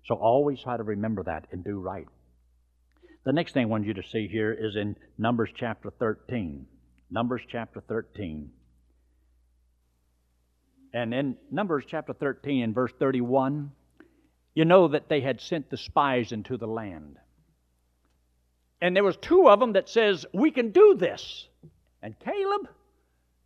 So 0.06 0.16
always 0.16 0.62
try 0.64 0.78
to 0.78 0.84
remember 0.84 1.24
that 1.24 1.48
and 1.52 1.66
do 1.66 1.82
right. 1.82 2.08
The 3.26 3.34
next 3.34 3.54
thing 3.54 3.64
I 3.64 3.66
want 3.66 3.86
you 3.86 3.94
to 3.94 4.04
see 4.10 4.30
here 4.32 4.54
is 4.54 4.78
in 4.78 4.96
Numbers 5.18 5.50
chapter 5.54 5.92
13. 6.00 6.66
Numbers 7.12 7.42
chapter 7.52 7.84
13. 7.90 8.52
And 10.94 11.14
in 11.14 11.38
Numbers 11.52 11.86
chapter 11.88 12.14
13 12.14 12.64
and 12.64 12.76
verse 12.76 12.92
31, 12.98 13.72
you 14.56 14.66
know 14.66 14.88
that 14.88 15.10
they 15.10 15.22
had 15.22 15.40
sent 15.40 15.70
the 15.70 15.78
spies 15.78 16.32
into 16.32 16.58
the 16.58 16.68
land. 16.68 17.18
And 18.82 18.96
there 18.96 19.04
was 19.04 19.18
two 19.18 19.50
of 19.50 19.60
them 19.60 19.74
that 19.74 19.90
says, 19.90 20.26
"We 20.34 20.52
can 20.52 20.72
do 20.72 20.96
this." 20.96 21.48
And 22.02 22.18
Caleb, 22.20 22.70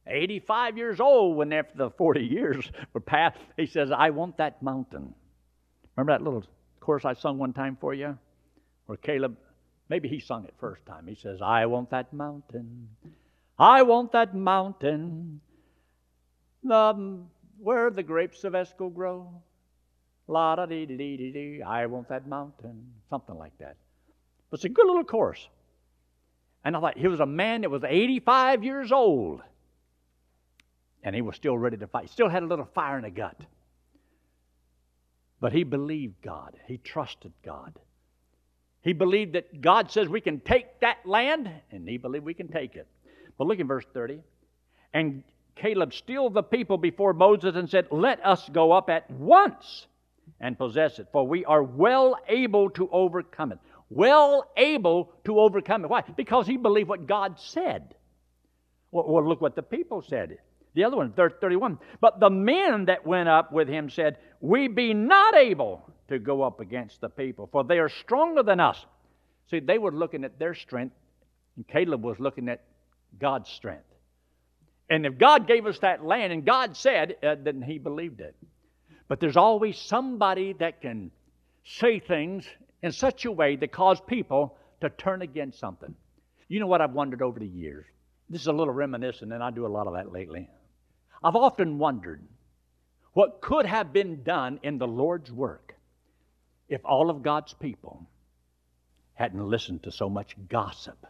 85 0.05 0.77
years 0.77 0.99
old 0.99 1.37
when 1.37 1.51
after 1.51 1.75
the 1.75 1.89
40 1.89 2.21
years 2.23 2.71
were 2.93 3.01
passed, 3.01 3.37
he 3.57 3.65
says, 3.65 3.91
"I 3.91 4.11
want 4.11 4.37
that 4.37 4.61
mountain." 4.61 5.15
Remember 5.95 6.13
that 6.13 6.23
little 6.23 6.43
chorus 6.79 7.05
I 7.05 7.13
sung 7.13 7.37
one 7.37 7.53
time 7.53 7.77
for 7.79 7.93
you? 7.93 8.17
Where 8.85 8.97
Caleb, 8.97 9.37
maybe 9.89 10.09
he 10.09 10.19
sung 10.19 10.45
it 10.45 10.53
first 10.59 10.85
time. 10.85 11.07
He 11.07 11.15
says, 11.15 11.41
I 11.41 11.65
want 11.65 11.91
that 11.91 12.13
mountain. 12.13 12.89
I 13.57 13.83
want 13.83 14.11
that 14.11 14.35
mountain. 14.35 15.41
The, 16.63 17.19
where 17.59 17.89
the 17.89 18.03
grapes 18.03 18.43
of 18.43 18.55
Eshcol 18.55 18.89
grow. 18.89 19.29
La 20.27 20.55
da 20.55 20.65
dee 20.65 20.85
dee 20.85 20.97
dee 20.97 21.31
dee. 21.31 21.61
I 21.61 21.85
want 21.87 22.09
that 22.09 22.27
mountain. 22.27 22.91
Something 23.09 23.37
like 23.37 23.57
that. 23.59 23.75
But 24.49 24.59
it's 24.59 24.65
a 24.65 24.69
good 24.69 24.85
little 24.85 25.03
chorus. 25.03 25.47
And 26.63 26.77
I 26.77 26.79
thought, 26.79 26.97
he 26.97 27.07
was 27.07 27.19
a 27.19 27.25
man 27.25 27.61
that 27.61 27.69
was 27.69 27.83
85 27.83 28.63
years 28.63 28.91
old. 28.91 29.41
And 31.03 31.13
he 31.13 31.21
was 31.21 31.35
still 31.35 31.57
ready 31.57 31.75
to 31.77 31.87
fight. 31.87 32.03
He 32.03 32.07
still 32.07 32.29
had 32.29 32.43
a 32.43 32.45
little 32.45 32.69
fire 32.73 32.97
in 32.97 33.03
the 33.03 33.09
gut. 33.09 33.37
But 35.41 35.51
he 35.51 35.63
believed 35.63 36.21
God, 36.21 36.55
he 36.67 36.77
trusted 36.77 37.33
God. 37.43 37.77
He 38.81 38.93
believed 38.93 39.33
that 39.33 39.61
God 39.61 39.91
says 39.91 40.07
we 40.07 40.21
can 40.21 40.39
take 40.39 40.79
that 40.81 41.05
land, 41.05 41.49
and 41.71 41.87
he 41.87 41.97
believed 41.97 42.25
we 42.25 42.33
can 42.33 42.47
take 42.47 42.75
it. 42.75 42.87
But 43.37 43.47
look 43.47 43.59
in 43.59 43.67
verse 43.67 43.85
30. 43.93 44.19
And 44.93 45.23
Caleb 45.55 45.93
stilled 45.93 46.33
the 46.33 46.43
people 46.43 46.77
before 46.77 47.13
Moses 47.13 47.55
and 47.55 47.69
said, 47.69 47.87
Let 47.91 48.25
us 48.25 48.49
go 48.49 48.71
up 48.71 48.89
at 48.89 49.09
once 49.11 49.87
and 50.39 50.57
possess 50.57 50.99
it, 50.99 51.07
for 51.11 51.27
we 51.27 51.45
are 51.45 51.63
well 51.63 52.17
able 52.27 52.69
to 52.71 52.89
overcome 52.91 53.51
it. 53.51 53.59
Well 53.89 54.49
able 54.57 55.11
to 55.25 55.39
overcome 55.39 55.85
it. 55.85 55.89
Why? 55.89 56.01
Because 56.01 56.47
he 56.47 56.57
believed 56.57 56.89
what 56.89 57.07
God 57.07 57.39
said. 57.39 57.95
Well, 58.91 59.05
well 59.07 59.27
look 59.27 59.41
what 59.41 59.55
the 59.55 59.63
people 59.63 60.01
said. 60.01 60.37
The 60.73 60.83
other 60.83 60.97
one, 60.97 61.13
31. 61.13 61.77
But 62.01 62.19
the 62.19 62.29
men 62.29 62.85
that 62.85 63.05
went 63.05 63.29
up 63.29 63.51
with 63.51 63.67
him 63.67 63.89
said, 63.89 64.17
We 64.41 64.67
be 64.67 64.93
not 64.93 65.35
able 65.35 65.87
to 66.07 66.17
go 66.17 66.41
up 66.41 66.59
against 66.59 67.01
the 67.01 67.09
people, 67.09 67.47
for 67.51 67.63
they 67.63 67.79
are 67.79 67.89
stronger 67.89 68.43
than 68.43 68.59
us. 68.59 68.85
See, 69.49 69.59
they 69.59 69.77
were 69.77 69.91
looking 69.91 70.23
at 70.23 70.39
their 70.39 70.55
strength, 70.55 70.95
and 71.55 71.67
Caleb 71.67 72.03
was 72.03 72.19
looking 72.19 72.49
at 72.49 72.63
God's 73.19 73.49
strength. 73.49 73.92
And 74.93 75.07
if 75.07 75.17
God 75.17 75.47
gave 75.47 75.65
us 75.65 75.79
that 75.79 76.05
land 76.05 76.31
and 76.31 76.45
God 76.45 76.77
said, 76.77 77.15
uh, 77.23 77.35
then 77.41 77.63
he 77.63 77.79
believed 77.79 78.21
it. 78.21 78.35
But 79.07 79.19
there's 79.19 79.37
always 79.37 79.75
somebody 79.75 80.53
that 80.59 80.81
can 80.81 81.09
say 81.65 81.97
things 81.97 82.45
in 82.83 82.91
such 82.91 83.25
a 83.25 83.31
way 83.31 83.55
that 83.55 83.71
cause 83.71 83.99
people 83.99 84.55
to 84.81 84.91
turn 84.91 85.23
against 85.23 85.57
something. 85.57 85.95
You 86.47 86.59
know 86.59 86.67
what 86.67 86.79
I've 86.79 86.93
wondered 86.93 87.23
over 87.23 87.39
the 87.39 87.47
years? 87.47 87.87
This 88.29 88.41
is 88.41 88.47
a 88.47 88.53
little 88.53 88.71
reminiscent, 88.71 89.33
and 89.33 89.41
I 89.41 89.49
do 89.49 89.65
a 89.65 89.67
lot 89.67 89.87
of 89.87 89.95
that 89.95 90.11
lately. 90.11 90.47
I've 91.23 91.35
often 91.35 91.79
wondered 91.79 92.21
what 93.13 93.41
could 93.41 93.65
have 93.65 93.93
been 93.93 94.21
done 94.21 94.59
in 94.61 94.77
the 94.77 94.87
Lord's 94.87 95.31
work 95.31 95.73
if 96.69 96.81
all 96.85 97.09
of 97.09 97.23
God's 97.23 97.55
people 97.55 98.05
hadn't 99.15 99.43
listened 99.43 99.81
to 99.83 99.91
so 99.91 100.07
much 100.07 100.35
gossip 100.49 101.03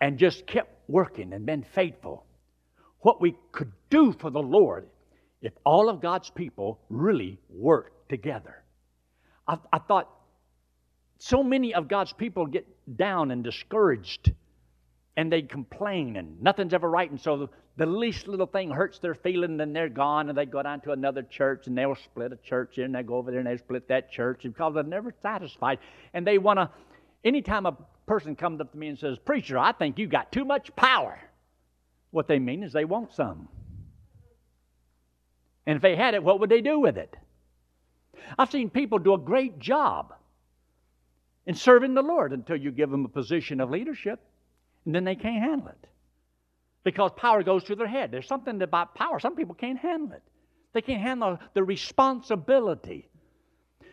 and 0.00 0.16
just 0.16 0.46
kept 0.46 0.88
working 0.88 1.32
and 1.32 1.44
been 1.44 1.64
faithful. 1.64 2.24
What 3.02 3.20
we 3.20 3.36
could 3.52 3.72
do 3.90 4.12
for 4.12 4.30
the 4.30 4.42
Lord 4.42 4.88
if 5.40 5.52
all 5.64 5.88
of 5.88 6.00
God's 6.00 6.30
people 6.30 6.80
really 6.88 7.38
worked 7.50 8.08
together. 8.08 8.62
I, 9.46 9.58
I 9.72 9.78
thought 9.78 10.08
so 11.18 11.42
many 11.42 11.74
of 11.74 11.88
God's 11.88 12.12
people 12.12 12.46
get 12.46 12.66
down 12.96 13.30
and 13.30 13.44
discouraged 13.44 14.32
and 15.16 15.30
they 15.30 15.42
complain 15.42 16.16
and 16.16 16.40
nothing's 16.42 16.74
ever 16.74 16.88
right 16.88 17.10
and 17.10 17.20
so 17.20 17.50
the 17.76 17.86
least 17.86 18.28
little 18.28 18.46
thing 18.46 18.70
hurts 18.70 18.98
their 18.98 19.14
feeling, 19.14 19.60
and 19.60 19.74
they're 19.74 19.88
gone, 19.88 20.28
and 20.28 20.36
they 20.36 20.44
go 20.44 20.62
down 20.62 20.80
to 20.82 20.92
another 20.92 21.22
church, 21.22 21.66
and 21.66 21.76
they'll 21.76 21.94
split 21.94 22.32
a 22.32 22.36
church 22.36 22.72
here, 22.74 22.84
and 22.84 22.94
they 22.94 23.02
go 23.02 23.16
over 23.16 23.30
there 23.30 23.40
and 23.40 23.48
they 23.48 23.56
split 23.56 23.88
that 23.88 24.10
church 24.10 24.42
because 24.42 24.74
they're 24.74 24.82
never 24.82 25.14
satisfied. 25.22 25.78
And 26.12 26.26
they 26.26 26.38
want 26.38 26.58
to, 26.58 26.70
anytime 27.24 27.64
a 27.66 27.76
person 28.06 28.36
comes 28.36 28.60
up 28.60 28.72
to 28.72 28.78
me 28.78 28.88
and 28.88 28.98
says, 28.98 29.18
Preacher, 29.18 29.58
I 29.58 29.72
think 29.72 29.98
you 29.98 30.06
got 30.06 30.30
too 30.30 30.44
much 30.44 30.74
power, 30.76 31.18
what 32.12 32.28
they 32.28 32.38
mean 32.38 32.62
is 32.62 32.72
they 32.72 32.84
want 32.84 33.12
some. 33.12 33.48
And 35.66 35.76
if 35.76 35.82
they 35.82 35.96
had 35.96 36.14
it, 36.14 36.22
what 36.22 36.40
would 36.40 36.50
they 36.50 36.60
do 36.60 36.78
with 36.78 36.96
it? 36.96 37.16
I've 38.38 38.50
seen 38.50 38.70
people 38.70 38.98
do 38.98 39.14
a 39.14 39.18
great 39.18 39.58
job 39.58 40.14
in 41.46 41.54
serving 41.54 41.94
the 41.94 42.02
Lord 42.02 42.32
until 42.32 42.56
you 42.56 42.70
give 42.70 42.90
them 42.90 43.04
a 43.04 43.08
position 43.08 43.60
of 43.60 43.70
leadership, 43.70 44.20
and 44.84 44.94
then 44.94 45.04
they 45.04 45.16
can't 45.16 45.42
handle 45.42 45.68
it 45.68 45.88
because 46.84 47.10
power 47.16 47.42
goes 47.42 47.64
to 47.64 47.74
their 47.74 47.86
head. 47.86 48.10
There's 48.10 48.26
something 48.26 48.60
about 48.62 48.94
power. 48.94 49.18
Some 49.18 49.36
people 49.36 49.54
can't 49.54 49.78
handle 49.78 50.12
it. 50.12 50.22
They 50.72 50.82
can't 50.82 51.02
handle 51.02 51.38
the 51.54 51.62
responsibility. 51.62 53.08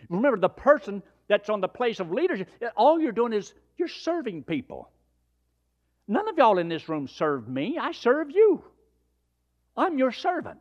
Remember, 0.09 0.39
the 0.39 0.49
person 0.49 1.03
that's 1.27 1.49
on 1.49 1.61
the 1.61 1.67
place 1.67 1.99
of 1.99 2.11
leadership, 2.11 2.49
all 2.75 2.99
you're 2.99 3.11
doing 3.11 3.33
is 3.33 3.53
you're 3.77 3.87
serving 3.87 4.43
people. 4.43 4.89
None 6.09 6.27
of 6.27 6.37
y'all 6.39 6.57
in 6.57 6.67
this 6.67 6.89
room 6.89 7.07
serve 7.07 7.47
me. 7.47 7.77
I 7.79 7.91
serve 7.91 8.31
you. 8.31 8.63
I'm 9.77 9.99
your 9.99 10.11
servant. 10.11 10.59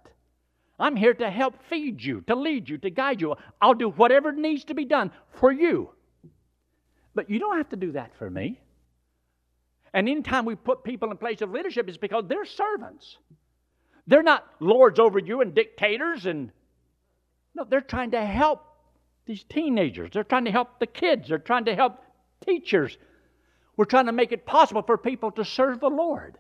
I'm 0.79 0.95
here 0.95 1.15
to 1.15 1.31
help 1.31 1.55
feed 1.71 2.03
you, 2.03 2.21
to 2.29 2.37
lead 2.37 2.69
you, 2.69 2.77
to 2.79 2.91
guide 2.91 3.23
you. 3.23 3.35
I'll 3.61 3.75
do 3.75 3.89
whatever 3.89 4.31
needs 4.31 4.65
to 4.65 4.75
be 4.75 4.85
done 4.85 5.11
for 5.41 5.51
you. 5.51 5.91
But 7.15 7.31
you 7.31 7.39
don't 7.39 7.57
have 7.57 7.71
to 7.71 7.77
do 7.77 7.93
that 7.93 8.13
for 8.19 8.29
me. 8.29 8.61
And 9.95 10.07
anytime 10.07 10.45
we 10.45 10.55
put 10.55 10.85
people 10.85 11.11
in 11.11 11.17
place 11.17 11.41
of 11.41 11.51
leadership, 11.51 11.89
it's 11.89 11.97
because 11.97 12.25
they're 12.29 12.45
servants. 12.45 13.17
They're 14.07 14.23
not 14.23 14.47
lords 14.61 14.99
over 14.99 15.19
you 15.19 15.41
and 15.41 15.55
dictators 15.55 16.27
and 16.27 16.53
no, 17.55 17.65
they're 17.65 17.81
trying 17.81 18.11
to 18.11 18.25
help 18.25 18.63
these 19.25 19.45
teenagers. 19.45 20.11
They're 20.13 20.25
trying 20.25 20.45
to 20.45 20.53
help 20.53 20.79
the 20.79 20.87
kids. 20.87 21.31
They're 21.31 21.39
trying 21.39 21.65
to 21.65 21.75
help 21.75 22.03
teachers. 22.47 22.99
We're 23.79 23.85
trying 23.85 24.07
to 24.07 24.13
make 24.13 24.33
it 24.33 24.45
possible 24.45 24.83
for 24.83 24.99
people 24.99 25.31
to 25.31 25.45
serve 25.45 25.79
the 25.79 25.89
Lord. 25.89 26.37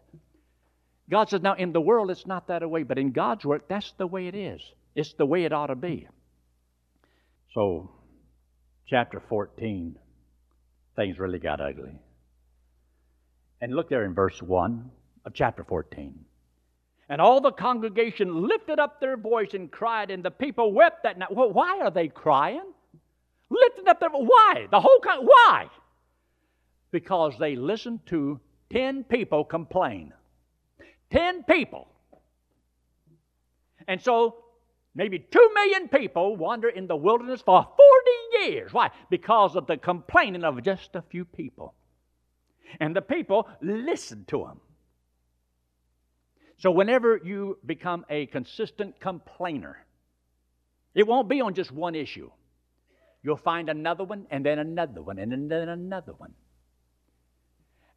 God 1.08 1.30
says, 1.30 1.40
now 1.40 1.54
in 1.54 1.72
the 1.72 1.80
world 1.80 2.10
it's 2.10 2.26
not 2.26 2.48
that 2.48 2.68
way, 2.68 2.82
but 2.82 2.98
in 2.98 3.12
God's 3.12 3.44
work, 3.44 3.68
that's 3.68 3.92
the 3.92 4.08
way 4.08 4.26
it 4.26 4.34
is. 4.34 4.60
It's 4.96 5.12
the 5.14 5.24
way 5.24 5.44
it 5.44 5.52
ought 5.52 5.68
to 5.68 5.76
be. 5.76 6.08
So, 7.54 7.92
chapter 8.88 9.22
14, 9.28 9.96
things 10.96 11.18
really 11.20 11.38
got 11.38 11.60
ugly. 11.60 12.00
And 13.60 13.72
look 13.72 13.88
there 13.88 14.04
in 14.04 14.14
verse 14.14 14.42
1 14.42 14.90
of 15.24 15.32
chapter 15.32 15.62
14. 15.62 16.18
And 17.08 17.20
all 17.20 17.40
the 17.40 17.52
congregation 17.52 18.48
lifted 18.48 18.80
up 18.80 19.00
their 19.00 19.16
voice 19.16 19.54
and 19.54 19.70
cried, 19.70 20.10
and 20.10 20.24
the 20.24 20.32
people 20.32 20.72
wept 20.72 21.04
that 21.04 21.16
night. 21.16 21.32
Well, 21.32 21.52
why 21.52 21.78
are 21.82 21.90
they 21.92 22.08
crying? 22.08 22.72
Lifted 23.48 23.86
up 23.86 24.00
their 24.00 24.10
why? 24.10 24.66
The 24.72 24.80
whole 24.80 24.98
con- 24.98 25.24
why? 25.24 25.68
Because 26.90 27.38
they 27.38 27.56
listened 27.56 28.00
to 28.06 28.40
10 28.70 29.04
people 29.04 29.44
complain. 29.44 30.12
10 31.10 31.44
people. 31.44 31.88
And 33.86 34.00
so 34.00 34.44
maybe 34.94 35.18
2 35.18 35.50
million 35.54 35.88
people 35.88 36.36
wander 36.36 36.68
in 36.68 36.86
the 36.86 36.96
wilderness 36.96 37.42
for 37.42 37.62
40 37.62 38.50
years. 38.50 38.72
Why? 38.72 38.90
Because 39.10 39.56
of 39.56 39.66
the 39.66 39.76
complaining 39.76 40.44
of 40.44 40.62
just 40.62 40.94
a 40.94 41.02
few 41.02 41.24
people. 41.24 41.74
And 42.80 42.94
the 42.94 43.02
people 43.02 43.48
listened 43.62 44.28
to 44.28 44.44
them. 44.44 44.60
So 46.58 46.70
whenever 46.70 47.16
you 47.16 47.58
become 47.64 48.04
a 48.10 48.26
consistent 48.26 48.98
complainer, 49.00 49.84
it 50.94 51.06
won't 51.06 51.28
be 51.28 51.40
on 51.40 51.54
just 51.54 51.70
one 51.70 51.94
issue. 51.94 52.30
You'll 53.22 53.36
find 53.36 53.68
another 53.68 54.04
one, 54.04 54.26
and 54.30 54.44
then 54.44 54.58
another 54.58 55.00
one, 55.00 55.18
and 55.18 55.50
then 55.50 55.68
another 55.68 56.12
one. 56.12 56.34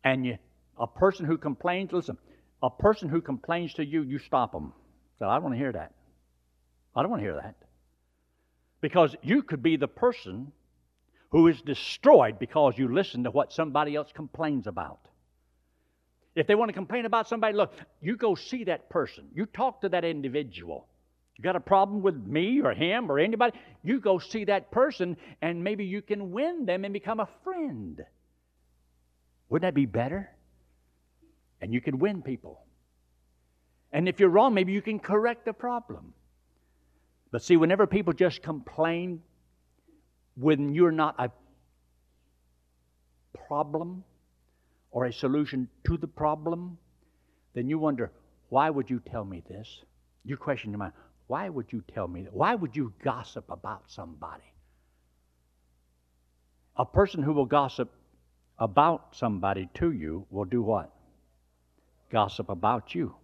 And 0.03 0.25
you, 0.25 0.37
a 0.79 0.87
person 0.87 1.25
who 1.25 1.37
complains, 1.37 1.91
listen, 1.91 2.17
a 2.63 2.69
person 2.69 3.09
who 3.09 3.21
complains 3.21 3.73
to 3.75 3.85
you, 3.85 4.03
you 4.03 4.19
stop 4.19 4.51
them. 4.51 4.73
So 5.19 5.27
I 5.27 5.35
don't 5.35 5.43
want 5.43 5.55
to 5.55 5.59
hear 5.59 5.71
that. 5.71 5.93
I 6.95 7.01
don't 7.01 7.11
want 7.11 7.21
to 7.21 7.25
hear 7.25 7.35
that. 7.35 7.55
Because 8.81 9.15
you 9.21 9.43
could 9.43 9.61
be 9.61 9.77
the 9.77 9.87
person 9.87 10.51
who 11.29 11.47
is 11.47 11.61
destroyed 11.61 12.39
because 12.39 12.77
you 12.77 12.93
listen 12.93 13.23
to 13.23 13.31
what 13.31 13.53
somebody 13.53 13.95
else 13.95 14.11
complains 14.13 14.67
about. 14.67 14.99
If 16.35 16.47
they 16.47 16.55
want 16.55 16.69
to 16.69 16.73
complain 16.73 17.05
about 17.05 17.27
somebody, 17.27 17.55
look, 17.55 17.73
you 18.01 18.15
go 18.17 18.35
see 18.35 18.63
that 18.65 18.89
person. 18.89 19.25
You 19.33 19.45
talk 19.45 19.81
to 19.81 19.89
that 19.89 20.03
individual. 20.03 20.87
You 21.37 21.43
got 21.43 21.55
a 21.55 21.61
problem 21.61 22.01
with 22.01 22.15
me 22.15 22.61
or 22.61 22.73
him 22.73 23.11
or 23.11 23.19
anybody, 23.19 23.57
you 23.83 23.99
go 23.99 24.19
see 24.19 24.45
that 24.45 24.71
person 24.71 25.17
and 25.41 25.63
maybe 25.63 25.85
you 25.85 26.01
can 26.01 26.31
win 26.31 26.65
them 26.65 26.85
and 26.85 26.93
become 26.93 27.19
a 27.19 27.29
friend. 27.43 28.01
Wouldn't 29.51 29.67
that 29.67 29.75
be 29.75 29.85
better? 29.85 30.29
And 31.59 31.73
you 31.73 31.81
can 31.81 31.99
win 31.99 32.21
people. 32.21 32.61
And 33.91 34.07
if 34.07 34.17
you're 34.21 34.29
wrong, 34.29 34.53
maybe 34.53 34.71
you 34.71 34.81
can 34.81 34.97
correct 34.97 35.43
the 35.43 35.51
problem. 35.51 36.13
But 37.31 37.43
see, 37.43 37.57
whenever 37.57 37.85
people 37.85 38.13
just 38.13 38.41
complain 38.41 39.21
when 40.37 40.73
you're 40.73 40.93
not 40.93 41.15
a 41.19 41.31
problem 43.45 44.05
or 44.89 45.05
a 45.05 45.11
solution 45.11 45.67
to 45.85 45.97
the 45.97 46.07
problem, 46.07 46.77
then 47.53 47.67
you 47.67 47.77
wonder, 47.77 48.09
why 48.47 48.69
would 48.69 48.89
you 48.89 49.01
tell 49.11 49.25
me 49.25 49.43
this? 49.49 49.81
You 50.23 50.37
question 50.37 50.71
your 50.71 50.79
mind, 50.79 50.93
why 51.27 51.49
would 51.49 51.73
you 51.73 51.83
tell 51.93 52.07
me 52.07 52.23
that? 52.23 52.33
Why 52.33 52.55
would 52.55 52.73
you 52.73 52.93
gossip 53.03 53.49
about 53.49 53.83
somebody? 53.87 54.53
A 56.77 56.85
person 56.85 57.21
who 57.21 57.33
will 57.33 57.45
gossip 57.45 57.91
about 58.61 59.15
somebody 59.15 59.67
to 59.73 59.91
you 59.91 60.23
will 60.29 60.45
do 60.45 60.61
what? 60.61 60.93
Gossip 62.11 62.47
about 62.47 62.93
you. 62.93 63.15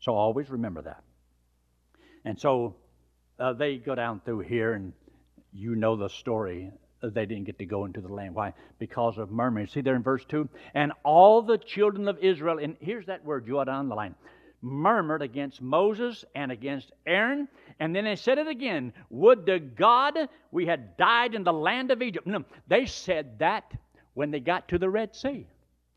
So 0.00 0.14
always 0.14 0.50
remember 0.50 0.82
that. 0.82 1.02
And 2.26 2.38
so 2.38 2.76
uh, 3.40 3.54
they 3.54 3.78
go 3.78 3.94
down 3.94 4.20
through 4.24 4.40
here, 4.40 4.74
and 4.74 4.92
you 5.54 5.74
know 5.74 5.96
the 5.96 6.08
story. 6.08 6.70
They 7.02 7.24
didn't 7.24 7.44
get 7.44 7.58
to 7.60 7.64
go 7.64 7.86
into 7.86 8.02
the 8.02 8.12
land. 8.12 8.34
Why? 8.34 8.52
Because 8.78 9.16
of 9.16 9.30
murmuring. 9.30 9.66
See 9.66 9.80
there 9.80 9.96
in 9.96 10.02
verse 10.02 10.26
2? 10.28 10.46
And 10.74 10.92
all 11.04 11.40
the 11.40 11.56
children 11.56 12.06
of 12.06 12.18
Israel, 12.18 12.58
and 12.58 12.76
here's 12.80 13.06
that 13.06 13.24
word 13.24 13.46
you 13.46 13.58
ought 13.58 13.64
the 13.64 13.72
underline 13.72 14.14
murmured 14.60 15.22
against 15.22 15.62
Moses 15.62 16.24
and 16.34 16.52
against 16.52 16.92
Aaron. 17.06 17.48
And 17.80 17.94
then 17.94 18.04
they 18.04 18.16
said 18.16 18.38
it 18.38 18.48
again 18.48 18.92
Would 19.08 19.46
to 19.46 19.58
God 19.58 20.18
we 20.50 20.66
had 20.66 20.96
died 20.98 21.34
in 21.34 21.44
the 21.44 21.52
land 21.52 21.90
of 21.90 22.02
Egypt. 22.02 22.26
No, 22.26 22.44
they 22.66 22.84
said 22.84 23.38
that 23.38 23.72
when 24.18 24.32
they 24.32 24.40
got 24.40 24.66
to 24.66 24.78
the 24.78 24.90
Red 24.90 25.14
Sea. 25.14 25.46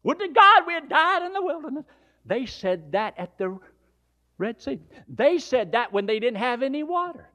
Would 0.03 0.19
to 0.19 0.27
God 0.27 0.67
we 0.67 0.73
had 0.73 0.87
died 0.87 1.23
in 1.23 1.33
the 1.33 1.41
wilderness. 1.41 1.85
They 2.23 2.45
said 2.45 2.91
that 2.91 3.15
at 3.17 3.35
the 3.39 3.57
Red 4.37 4.61
Sea. 4.61 4.79
They 5.09 5.39
said 5.39 5.71
that 5.71 5.91
when 5.91 6.05
they 6.05 6.19
didn't 6.19 6.37
have 6.37 6.61
any 6.61 6.83
water. 6.83 7.27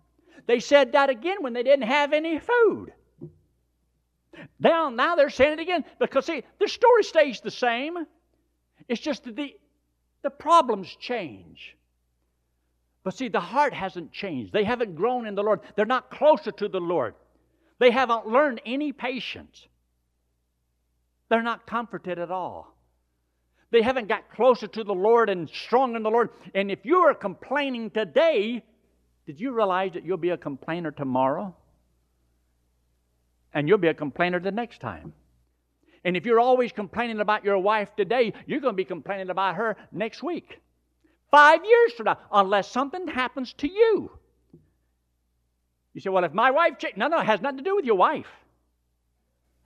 They 0.47 0.61
said 0.61 0.93
that 0.93 1.11
again 1.11 1.39
when 1.41 1.55
they 1.55 1.65
didn't 1.65 1.89
have 1.89 2.13
any 2.13 2.39
food. 2.39 2.93
Now, 4.61 4.89
now 4.89 5.17
they're 5.17 5.29
saying 5.29 5.55
it 5.55 5.59
again 5.59 5.85
because, 5.99 6.27
see, 6.27 6.45
the 6.61 6.69
story 6.69 7.03
stays 7.03 7.41
the 7.41 7.51
same. 7.51 7.97
It's 8.87 9.01
just 9.01 9.25
that 9.25 9.35
the, 9.35 9.57
the 10.23 10.31
problems 10.31 10.87
change. 11.01 11.77
But 13.03 13.17
see, 13.17 13.27
the 13.27 13.41
heart 13.41 13.75
hasn't 13.75 14.13
changed. 14.13 14.53
They 14.53 14.63
haven't 14.63 14.95
grown 14.95 15.27
in 15.27 15.35
the 15.35 15.43
Lord. 15.43 15.63
They're 15.75 15.85
not 15.85 16.13
closer 16.13 16.53
to 16.53 16.69
the 16.69 16.81
Lord. 16.81 17.17
They 17.81 17.91
haven't 17.91 18.29
learned 18.29 18.61
any 18.65 18.93
patience. 18.93 19.67
They're 21.29 21.43
not 21.43 21.67
comforted 21.67 22.19
at 22.19 22.31
all. 22.31 22.77
They 23.71 23.83
haven't 23.83 24.09
got 24.09 24.31
closer 24.31 24.69
to 24.69 24.85
the 24.85 24.95
Lord 24.95 25.29
and 25.29 25.51
strong 25.51 25.97
in 25.97 26.03
the 26.03 26.11
Lord. 26.11 26.31
And 26.55 26.71
if 26.71 26.81
you 26.85 26.99
are 26.99 27.15
complaining 27.15 27.91
today, 27.91 28.65
did 29.27 29.41
you 29.41 29.53
realize 29.53 29.93
that 29.95 30.05
you'll 30.05 30.19
be 30.19 30.31
a 30.31 30.37
complainer 30.37 30.93
tomorrow? 30.93 31.55
And 33.53 33.69
you'll 33.69 33.79
be 33.79 33.89
a 33.89 33.95
complainer 33.95 34.39
the 34.39 34.53
next 34.53 34.81
time. 34.81 35.13
And 36.05 36.17
if 36.17 36.25
you're 36.25 36.39
always 36.39 36.71
complaining 36.71 37.21
about 37.21 37.45
your 37.45 37.59
wife 37.59 37.97
today, 37.97 38.33
you're 38.47 38.61
going 38.61 38.75
to 38.75 38.77
be 38.77 38.85
complaining 38.85 39.31
about 39.31 39.57
her 39.57 39.77
next 39.91 40.23
week. 40.23 40.61
Five 41.33 41.65
years 41.65 41.93
from 41.95 42.05
now, 42.05 42.19
unless 42.31 42.71
something 42.71 43.09
happens 43.09 43.53
to 43.55 43.69
you. 43.69 44.13
You 45.93 46.01
say, 46.01 46.11
well, 46.11 46.23
if 46.25 46.33
my 46.33 46.53
wife 46.53 46.75
no, 46.97 47.09
no, 47.09 47.19
it 47.19 47.27
has 47.27 47.41
nothing 47.41 47.59
to 47.59 47.65
do 47.65 47.75
with 47.75 47.85
your 47.85 47.97
wife. 47.97 48.29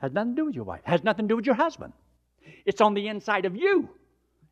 Has 0.00 0.12
nothing 0.12 0.34
to 0.34 0.42
do 0.42 0.46
with 0.46 0.54
your 0.54 0.64
wife. 0.64 0.80
Has 0.84 1.04
nothing 1.04 1.26
to 1.26 1.32
do 1.32 1.36
with 1.36 1.46
your 1.46 1.54
husband. 1.54 1.92
It's 2.64 2.80
on 2.80 2.94
the 2.94 3.08
inside 3.08 3.44
of 3.44 3.54
you. 3.54 3.88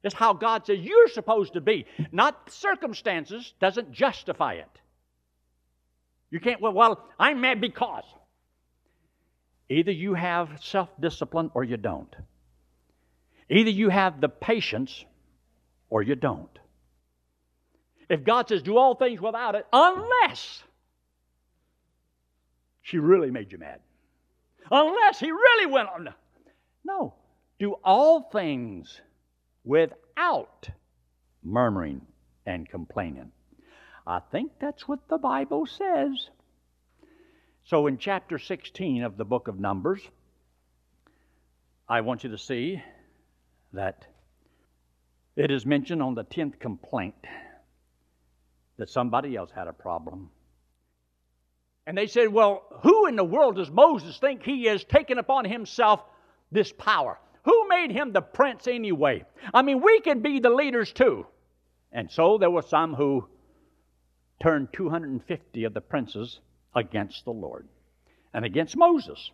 It's 0.04 0.14
how 0.14 0.32
God 0.32 0.66
says 0.66 0.78
you're 0.80 1.08
supposed 1.08 1.54
to 1.54 1.60
be. 1.60 1.86
Not 2.12 2.50
circumstances 2.52 3.52
doesn't 3.60 3.92
justify 3.92 4.54
it. 4.54 4.70
You 6.30 6.40
can't, 6.40 6.60
well, 6.60 6.72
well, 6.72 7.08
I'm 7.18 7.40
mad 7.40 7.60
because. 7.60 8.04
Either 9.70 9.90
you 9.90 10.14
have 10.14 10.48
self 10.62 10.88
discipline 11.00 11.50
or 11.54 11.64
you 11.64 11.76
don't. 11.76 12.14
Either 13.50 13.70
you 13.70 13.88
have 13.88 14.20
the 14.20 14.28
patience 14.28 15.04
or 15.88 16.02
you 16.02 16.14
don't. 16.14 16.58
If 18.08 18.24
God 18.24 18.48
says, 18.48 18.62
do 18.62 18.76
all 18.76 18.94
things 18.94 19.20
without 19.20 19.54
it, 19.54 19.66
unless 19.72 20.62
she 22.82 22.98
really 22.98 23.30
made 23.30 23.52
you 23.52 23.58
mad, 23.58 23.80
unless 24.70 25.20
he 25.20 25.30
really 25.30 25.66
went 25.66 25.88
on. 25.88 26.14
No, 26.84 27.14
do 27.58 27.74
all 27.84 28.22
things 28.22 29.00
without 29.64 30.68
murmuring 31.42 32.00
and 32.46 32.68
complaining. 32.68 33.30
I 34.06 34.20
think 34.32 34.52
that's 34.58 34.88
what 34.88 35.08
the 35.08 35.18
Bible 35.18 35.66
says. 35.66 36.30
So, 37.64 37.86
in 37.86 37.98
chapter 37.98 38.38
16 38.38 39.02
of 39.02 39.18
the 39.18 39.24
book 39.26 39.48
of 39.48 39.60
Numbers, 39.60 40.00
I 41.86 42.00
want 42.00 42.24
you 42.24 42.30
to 42.30 42.38
see 42.38 42.82
that 43.74 44.06
it 45.36 45.50
is 45.50 45.66
mentioned 45.66 46.02
on 46.02 46.14
the 46.14 46.24
10th 46.24 46.58
complaint 46.58 47.26
that 48.78 48.88
somebody 48.88 49.36
else 49.36 49.50
had 49.54 49.68
a 49.68 49.72
problem. 49.72 50.30
And 51.88 51.96
they 51.96 52.06
said, 52.06 52.28
Well, 52.28 52.64
who 52.82 53.06
in 53.06 53.16
the 53.16 53.24
world 53.24 53.56
does 53.56 53.70
Moses 53.70 54.18
think 54.18 54.42
he 54.42 54.68
is 54.68 54.84
taking 54.84 55.16
upon 55.16 55.46
himself 55.46 56.04
this 56.52 56.70
power? 56.70 57.18
Who 57.44 57.66
made 57.66 57.90
him 57.90 58.12
the 58.12 58.20
prince 58.20 58.66
anyway? 58.66 59.24
I 59.54 59.62
mean, 59.62 59.80
we 59.80 60.00
could 60.00 60.22
be 60.22 60.38
the 60.38 60.50
leaders 60.50 60.92
too. 60.92 61.26
And 61.90 62.10
so 62.10 62.36
there 62.36 62.50
were 62.50 62.60
some 62.60 62.92
who 62.92 63.26
turned 64.42 64.68
250 64.74 65.64
of 65.64 65.72
the 65.72 65.80
princes 65.80 66.40
against 66.76 67.24
the 67.24 67.32
Lord 67.32 67.66
and 68.34 68.44
against 68.44 68.76
Moses. 68.76 69.30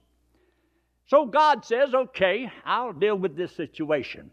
So 1.09 1.27
God 1.27 1.65
says, 1.65 1.93
okay, 1.93 2.49
I'll 2.65 2.93
deal 2.93 3.17
with 3.17 3.37
this 3.37 3.51
situation. 3.57 4.31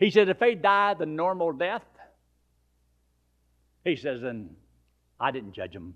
He 0.00 0.10
says, 0.10 0.28
if 0.28 0.40
they 0.40 0.56
die 0.56 0.94
the 0.94 1.06
normal 1.06 1.52
death, 1.52 1.84
he 3.84 3.94
says, 3.94 4.22
then 4.22 4.50
I 5.20 5.30
didn't 5.30 5.52
judge 5.52 5.72
them. 5.72 5.94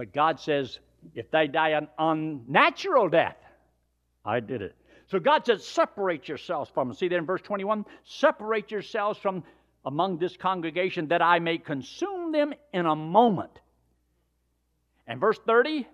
But 0.00 0.14
God 0.14 0.40
says, 0.40 0.78
if 1.14 1.30
they 1.30 1.46
die 1.46 1.72
an 1.72 1.86
unnatural 1.98 3.10
death, 3.10 3.36
I 4.24 4.40
did 4.40 4.62
it. 4.62 4.74
So 5.08 5.18
God 5.18 5.44
says, 5.44 5.62
separate 5.62 6.26
yourselves 6.26 6.70
from 6.72 6.88
them. 6.88 6.96
See 6.96 7.08
that 7.08 7.16
in 7.16 7.26
verse 7.26 7.42
21? 7.42 7.84
Separate 8.04 8.70
yourselves 8.70 9.18
from 9.18 9.44
among 9.84 10.16
this 10.16 10.38
congregation 10.38 11.08
that 11.08 11.20
I 11.20 11.38
may 11.38 11.58
consume 11.58 12.32
them 12.32 12.54
in 12.72 12.86
a 12.86 12.96
moment. 12.96 13.50
And 15.06 15.20
verse 15.20 15.38
30, 15.46 15.86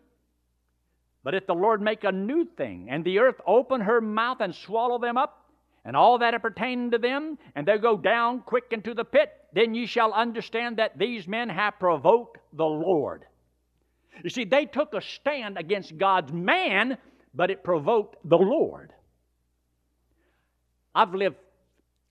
but 1.24 1.34
if 1.34 1.48
the 1.48 1.56
Lord 1.56 1.82
make 1.82 2.04
a 2.04 2.12
new 2.12 2.44
thing, 2.44 2.86
and 2.88 3.04
the 3.04 3.18
earth 3.18 3.40
open 3.44 3.80
her 3.80 4.00
mouth 4.00 4.36
and 4.38 4.54
swallow 4.54 5.00
them 5.00 5.16
up, 5.16 5.50
and 5.84 5.96
all 5.96 6.18
that 6.18 6.32
appertain 6.34 6.92
to 6.92 6.98
them, 6.98 7.38
and 7.56 7.66
they 7.66 7.78
go 7.78 7.96
down 7.96 8.42
quick 8.42 8.66
into 8.70 8.94
the 8.94 9.04
pit, 9.04 9.32
then 9.52 9.74
ye 9.74 9.86
shall 9.86 10.12
understand 10.12 10.76
that 10.76 10.96
these 10.96 11.26
men 11.26 11.48
have 11.48 11.80
provoked 11.80 12.38
the 12.52 12.64
Lord. 12.64 13.24
You 14.22 14.30
see, 14.30 14.44
they 14.44 14.66
took 14.66 14.94
a 14.94 15.02
stand 15.02 15.58
against 15.58 15.96
God's 15.98 16.32
man, 16.32 16.98
but 17.34 17.50
it 17.50 17.62
provoked 17.62 18.16
the 18.24 18.38
Lord. 18.38 18.92
I've 20.94 21.14
lived 21.14 21.36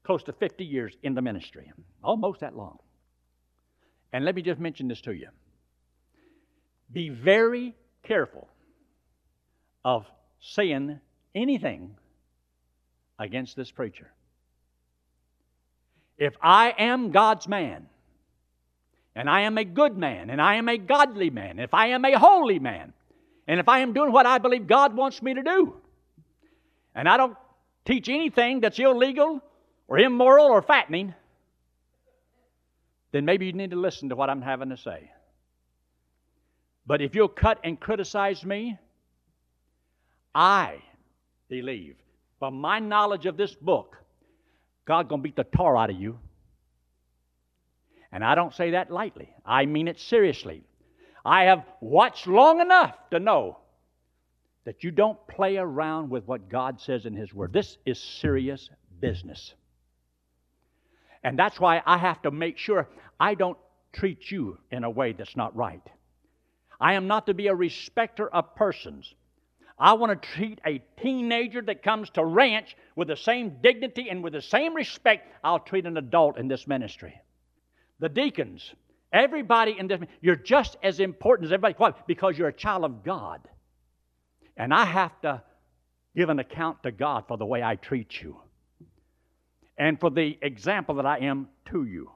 close 0.03 0.23
to 0.23 0.33
50 0.33 0.63
years 0.63 0.95
in 1.01 1.15
the 1.15 1.21
ministry, 1.21 1.71
almost 2.03 2.41
that 2.41 2.55
long. 2.55 2.77
And 4.13 4.23
let 4.23 4.35
me 4.35 4.41
just 4.41 4.59
mention 4.59 4.87
this 4.87 5.01
to 5.01 5.11
you. 5.11 5.27
Be 6.91 7.09
very 7.09 7.75
careful 8.03 8.47
of 9.83 10.05
saying 10.39 10.99
anything 11.33 11.95
against 13.17 13.55
this 13.55 13.71
preacher. 13.71 14.11
If 16.17 16.35
I 16.41 16.73
am 16.77 17.11
God's 17.11 17.47
man, 17.47 17.87
and 19.15 19.29
I 19.29 19.41
am 19.41 19.57
a 19.57 19.63
good 19.63 19.97
man, 19.97 20.29
and 20.29 20.41
I 20.41 20.55
am 20.55 20.67
a 20.67 20.77
godly 20.77 21.29
man, 21.29 21.59
if 21.59 21.73
I 21.73 21.87
am 21.87 22.03
a 22.03 22.17
holy 22.17 22.59
man, 22.59 22.93
and 23.47 23.59
if 23.59 23.69
I 23.69 23.79
am 23.79 23.93
doing 23.93 24.11
what 24.11 24.25
I 24.25 24.37
believe 24.39 24.67
God 24.67 24.95
wants 24.95 25.21
me 25.21 25.33
to 25.33 25.43
do, 25.43 25.75
and 26.93 27.07
I 27.07 27.17
don't 27.17 27.37
teach 27.85 28.09
anything 28.09 28.59
that's 28.59 28.79
illegal 28.79 29.41
or 29.87 29.99
immoral 29.99 30.47
or 30.47 30.61
fattening, 30.61 31.13
then 33.11 33.23
maybe 33.23 33.45
you 33.45 33.53
need 33.53 33.71
to 33.71 33.79
listen 33.79 34.09
to 34.09 34.15
what 34.15 34.29
I'm 34.29 34.41
having 34.41 34.69
to 34.69 34.77
say. 34.77 35.11
But 36.85 37.01
if 37.01 37.15
you'll 37.15 37.29
cut 37.29 37.59
and 37.63 37.79
criticize 37.79 38.43
me, 38.43 38.77
I 40.33 40.81
believe, 41.47 41.95
from 42.39 42.55
my 42.55 42.79
knowledge 42.79 43.25
of 43.25 43.37
this 43.37 43.55
book, 43.55 43.97
God's 44.85 45.09
going 45.09 45.21
to 45.21 45.23
beat 45.23 45.35
the 45.35 45.45
tar 45.45 45.77
out 45.77 45.89
of 45.89 45.95
you. 45.95 46.19
And 48.15 48.23
I 48.23 48.33
don't 48.33 48.53
say 48.53 48.71
that 48.71 48.89
lightly, 48.89 49.27
I 49.45 49.65
mean 49.65 49.89
it 49.89 49.99
seriously. 49.99 50.63
I 51.25 51.43
have 51.43 51.65
watched 51.81 52.27
long 52.27 52.61
enough 52.61 52.95
to 53.11 53.19
know 53.19 53.57
that 54.63 54.85
you 54.85 54.91
don't 54.91 55.19
play 55.27 55.57
around 55.57 56.09
with 56.09 56.25
what 56.25 56.47
God 56.47 56.79
says 56.79 57.05
in 57.05 57.13
His 57.13 57.33
Word. 57.33 57.51
This 57.51 57.77
is 57.85 57.99
serious 57.99 58.69
business. 59.01 59.53
And 61.25 61.37
that's 61.37 61.59
why 61.59 61.81
I 61.85 61.97
have 61.97 62.21
to 62.21 62.31
make 62.31 62.57
sure 62.57 62.87
I 63.19 63.33
don't 63.33 63.57
treat 63.91 64.31
you 64.31 64.59
in 64.71 64.85
a 64.85 64.89
way 64.89 65.11
that's 65.11 65.35
not 65.35 65.53
right. 65.53 65.85
I 66.79 66.93
am 66.93 67.07
not 67.07 67.25
to 67.25 67.33
be 67.33 67.47
a 67.47 67.55
respecter 67.55 68.29
of 68.29 68.55
persons. 68.55 69.13
I 69.77 69.91
want 69.91 70.21
to 70.21 70.29
treat 70.29 70.61
a 70.65 70.81
teenager 71.01 71.61
that 71.63 71.83
comes 71.83 72.09
to 72.11 72.23
ranch 72.23 72.77
with 72.95 73.09
the 73.09 73.17
same 73.17 73.57
dignity 73.61 74.09
and 74.09 74.23
with 74.23 74.31
the 74.31 74.41
same 74.41 74.73
respect 74.73 75.27
I'll 75.43 75.59
treat 75.59 75.85
an 75.85 75.97
adult 75.97 76.37
in 76.37 76.47
this 76.47 76.65
ministry. 76.65 77.19
The 77.99 78.09
deacons, 78.09 78.73
everybody 79.11 79.75
in 79.77 79.87
this, 79.87 80.01
you're 80.21 80.35
just 80.35 80.77
as 80.83 80.99
important 80.99 81.47
as 81.47 81.53
everybody. 81.53 81.75
Why? 81.77 81.93
Because 82.07 82.37
you're 82.37 82.49
a 82.49 82.53
child 82.53 82.83
of 82.83 83.03
God. 83.03 83.47
And 84.57 84.73
I 84.73 84.85
have 84.85 85.19
to 85.21 85.41
give 86.15 86.29
an 86.29 86.39
account 86.39 86.83
to 86.83 86.91
God 86.91 87.25
for 87.27 87.37
the 87.37 87.45
way 87.45 87.61
I 87.61 87.75
treat 87.75 88.21
you 88.21 88.37
and 89.77 89.99
for 89.99 90.09
the 90.09 90.37
example 90.41 90.95
that 90.95 91.05
I 91.05 91.19
am 91.19 91.49
to 91.71 91.83
you. 91.83 92.11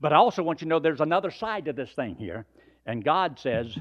But 0.00 0.12
I 0.12 0.16
also 0.16 0.42
want 0.42 0.60
you 0.60 0.66
to 0.66 0.68
know 0.68 0.78
there's 0.80 1.00
another 1.00 1.30
side 1.30 1.66
to 1.66 1.72
this 1.72 1.90
thing 1.92 2.16
here. 2.16 2.46
And 2.84 3.04
God 3.04 3.38
says, 3.38 3.76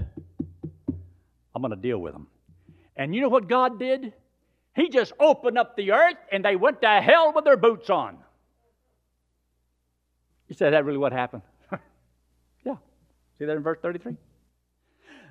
I'm 1.54 1.62
going 1.62 1.72
to 1.72 1.82
deal 1.82 1.98
with 1.98 2.14
them. 2.14 2.28
And 2.96 3.14
you 3.14 3.22
know 3.22 3.30
what 3.30 3.50
God 3.50 3.80
did? 3.80 4.14
He 4.76 4.90
just 4.90 5.14
opened 5.20 5.58
up 5.58 5.76
the 5.76 5.92
earth 5.92 6.18
and 6.32 6.46
they 6.46 6.56
went 6.56 6.82
to 6.82 6.88
hell 6.88 7.34
with 7.36 7.44
their 7.44 7.58
boots 7.58 7.90
on. 7.90 8.18
You 10.54 10.58
said 10.58 10.74
that 10.74 10.86
really 10.86 11.00
what 11.00 11.12
happened? 11.12 11.42
yeah. 12.64 12.76
See 13.40 13.46
that 13.46 13.58
in 13.58 13.64
verse 13.64 13.80
33? 13.82 14.16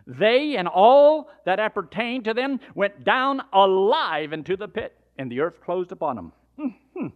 They 0.05 0.57
and 0.57 0.67
all 0.67 1.31
that 1.47 1.61
appertained 1.61 2.25
to 2.25 2.35
them 2.35 2.59
went 2.75 3.05
down 3.05 3.41
alive 3.53 4.33
into 4.33 4.57
the 4.57 4.67
pit, 4.67 4.99
and 5.17 5.31
the 5.31 5.39
earth 5.39 5.61
closed 5.65 5.93
upon 5.93 6.17
them. 6.17 6.33
Hmm. 6.59 7.07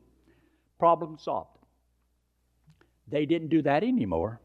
Problem 0.78 1.18
solved. 1.18 1.58
They 3.08 3.26
didn't 3.26 3.48
do 3.48 3.62
that 3.62 3.82
anymore. 3.82 4.40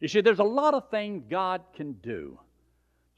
You 0.00 0.08
see, 0.08 0.20
there's 0.20 0.40
a 0.40 0.44
lot 0.44 0.74
of 0.74 0.90
things 0.90 1.22
God 1.30 1.62
can 1.76 1.92
do 2.02 2.40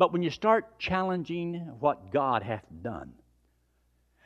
but 0.03 0.13
when 0.13 0.23
you 0.25 0.31
start 0.31 0.81
challenging 0.81 1.55
what 1.79 2.13
God 2.13 2.43
hath 2.43 2.65
done, 2.83 3.13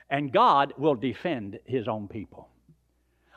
and 0.08 0.32
God 0.32 0.72
will 0.78 0.94
defend 0.94 1.58
his 1.66 1.86
own 1.86 2.08
people. 2.08 2.48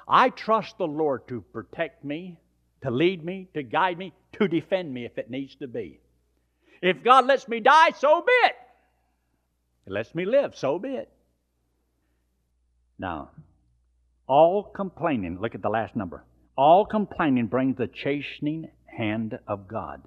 I 0.10 0.30
trust 0.30 0.78
the 0.80 0.88
Lord 0.88 1.28
to 1.28 1.42
protect 1.54 2.04
me, 2.04 2.40
to 2.82 2.90
lead 2.90 3.24
me, 3.24 3.48
to 3.54 3.62
guide 3.62 3.98
me, 3.98 4.14
to 4.34 4.48
defend 4.48 4.92
me 4.92 5.06
if 5.06 5.18
it 5.18 5.30
needs 5.30 5.56
to 5.58 5.68
be. 5.68 6.00
If 6.82 7.04
God 7.04 7.28
lets 7.28 7.48
me 7.48 7.60
die, 7.60 7.92
so 7.92 8.22
be 8.22 8.32
it. 8.48 8.56
If 9.86 9.94
lets 9.94 10.16
me 10.16 10.26
live, 10.26 10.56
so 10.56 10.80
be 10.80 10.96
it. 10.96 11.10
Now, 12.98 13.30
all 14.28 14.64
complaining, 14.64 15.40
look 15.40 15.56
at 15.56 15.62
the 15.62 15.70
last 15.70 15.96
number. 15.96 16.24
All 16.58 16.86
complaining 16.86 17.48
brings 17.48 17.78
the 17.78 17.88
chastening 17.88 18.70
hand 18.86 19.38
of 19.48 19.68
God. 19.68 20.02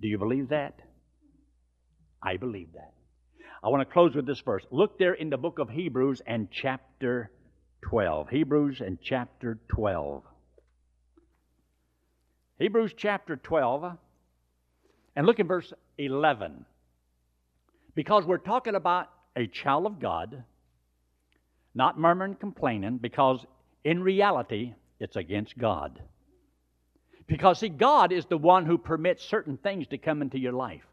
Do 0.00 0.08
you 0.08 0.18
believe 0.18 0.48
that? 0.48 0.74
I 2.22 2.36
believe 2.36 2.72
that. 2.74 2.92
I 3.62 3.68
want 3.68 3.86
to 3.86 3.92
close 3.92 4.14
with 4.14 4.26
this 4.26 4.40
verse. 4.40 4.64
Look 4.70 4.98
there 4.98 5.14
in 5.14 5.30
the 5.30 5.36
book 5.36 5.58
of 5.58 5.70
Hebrews 5.70 6.20
and 6.26 6.48
chapter 6.50 7.30
12. 7.82 8.28
Hebrews 8.30 8.80
and 8.80 8.98
chapter 9.00 9.58
12. 9.68 10.22
Hebrews 12.58 12.94
chapter 12.96 13.36
12, 13.36 13.96
and 15.16 15.26
look 15.26 15.40
in 15.40 15.48
verse 15.48 15.72
11. 15.98 16.64
Because 17.94 18.24
we're 18.24 18.38
talking 18.38 18.76
about 18.76 19.08
a 19.36 19.46
child 19.46 19.86
of 19.86 19.98
God, 19.98 20.44
not 21.74 21.98
murmuring, 21.98 22.36
complaining, 22.36 22.98
because 22.98 23.44
in 23.84 24.02
reality, 24.02 24.74
it's 25.00 25.16
against 25.16 25.58
God. 25.58 26.00
Because, 27.26 27.58
see, 27.58 27.68
God 27.68 28.12
is 28.12 28.26
the 28.26 28.38
one 28.38 28.64
who 28.66 28.78
permits 28.78 29.24
certain 29.24 29.56
things 29.56 29.88
to 29.88 29.98
come 29.98 30.22
into 30.22 30.38
your 30.38 30.52
life. 30.52 30.86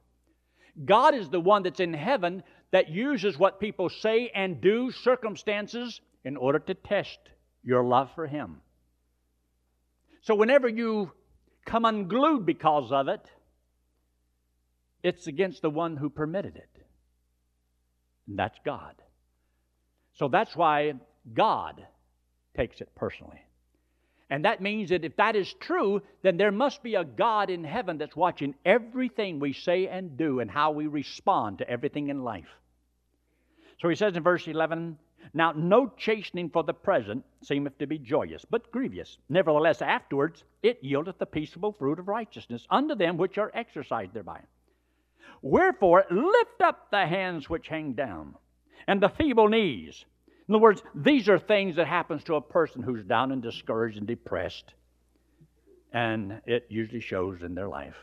God 0.86 1.14
is 1.14 1.30
the 1.30 1.40
one 1.40 1.64
that's 1.64 1.80
in 1.80 1.94
heaven 1.94 2.44
that 2.72 2.90
uses 2.90 3.38
what 3.38 3.60
people 3.60 3.90
say 3.90 4.32
and 4.34 4.62
do, 4.62 4.92
circumstances, 4.92 6.02
in 6.24 6.38
order 6.38 6.60
to 6.60 6.74
test 6.74 7.20
your 7.64 7.84
love 7.84 8.10
for 8.16 8.28
Him. 8.28 8.62
So 10.22 10.36
whenever 10.36 10.68
you 10.68 11.12
come 11.66 11.86
unglued 11.86 12.46
because 12.46 12.92
of 12.92 13.08
it, 13.08 13.22
it's 15.04 15.28
against 15.28 15.62
the 15.62 15.70
one 15.70 15.96
who 15.96 16.10
permitted 16.10 16.56
it. 16.56 16.70
And 18.28 18.38
that's 18.38 18.60
God. 18.66 18.96
So 20.16 20.28
that's 20.28 20.56
why 20.56 20.94
God 21.34 21.86
takes 22.56 22.82
it 22.82 22.90
personally. 22.96 23.42
And 24.30 24.46
that 24.46 24.62
means 24.62 24.90
that 24.90 25.06
if 25.06 25.16
that 25.16 25.36
is 25.36 25.52
true, 25.60 26.02
then 26.22 26.38
there 26.38 26.52
must 26.52 26.84
be 26.84 26.96
a 26.96 27.04
God 27.04 27.50
in 27.50 27.64
heaven 27.64 27.98
that's 27.98 28.16
watching 28.16 28.54
everything 28.64 29.40
we 29.40 29.54
say 29.54 29.88
and 29.88 30.18
do 30.18 30.40
and 30.40 30.52
how 30.52 30.72
we 30.72 30.86
respond 30.86 31.60
to 31.60 31.70
everything 31.70 32.10
in 32.10 32.24
life. 32.24 32.50
So 33.82 33.90
he 33.90 33.96
says 33.96 34.16
in 34.16 34.22
verse 34.22 34.48
11, 34.48 35.00
Now 35.34 35.52
no 35.52 35.92
chastening 35.98 36.50
for 36.50 36.64
the 36.64 36.74
present 36.74 37.24
seemeth 37.44 37.78
to 37.78 37.88
be 37.88 38.00
joyous, 38.00 38.46
but 38.46 38.72
grievous. 38.72 39.18
Nevertheless, 39.30 39.82
afterwards 39.82 40.44
it 40.64 40.84
yieldeth 40.84 41.18
the 41.18 41.26
peaceable 41.26 41.72
fruit 41.72 42.00
of 42.00 42.08
righteousness 42.08 42.66
unto 42.70 42.96
them 42.96 43.18
which 43.18 43.38
are 43.38 43.52
exercised 43.54 44.14
thereby. 44.14 44.42
Wherefore, 45.42 46.06
lift 46.10 46.62
up 46.62 46.90
the 46.92 47.06
hands 47.06 47.50
which 47.50 47.68
hang 47.68 47.94
down, 47.94 48.36
and 48.88 49.02
the 49.02 49.10
feeble 49.10 49.48
knees 49.48 50.06
in 50.50 50.56
other 50.56 50.64
words, 50.64 50.82
these 50.96 51.30
are 51.30 51.38
things 51.38 51.76
that 51.76 51.86
happens 51.86 52.24
to 52.24 52.34
a 52.34 52.42
person 52.42 52.82
who's 52.82 53.04
down 53.04 53.32
and 53.32 53.40
discouraged 53.40 54.00
and 54.00 54.08
depressed. 54.08 54.74
And 55.94 56.42
it 56.48 56.66
usually 56.70 57.02
shows 57.02 57.44
in 57.44 57.54
their 57.54 57.68
life. 57.68 57.96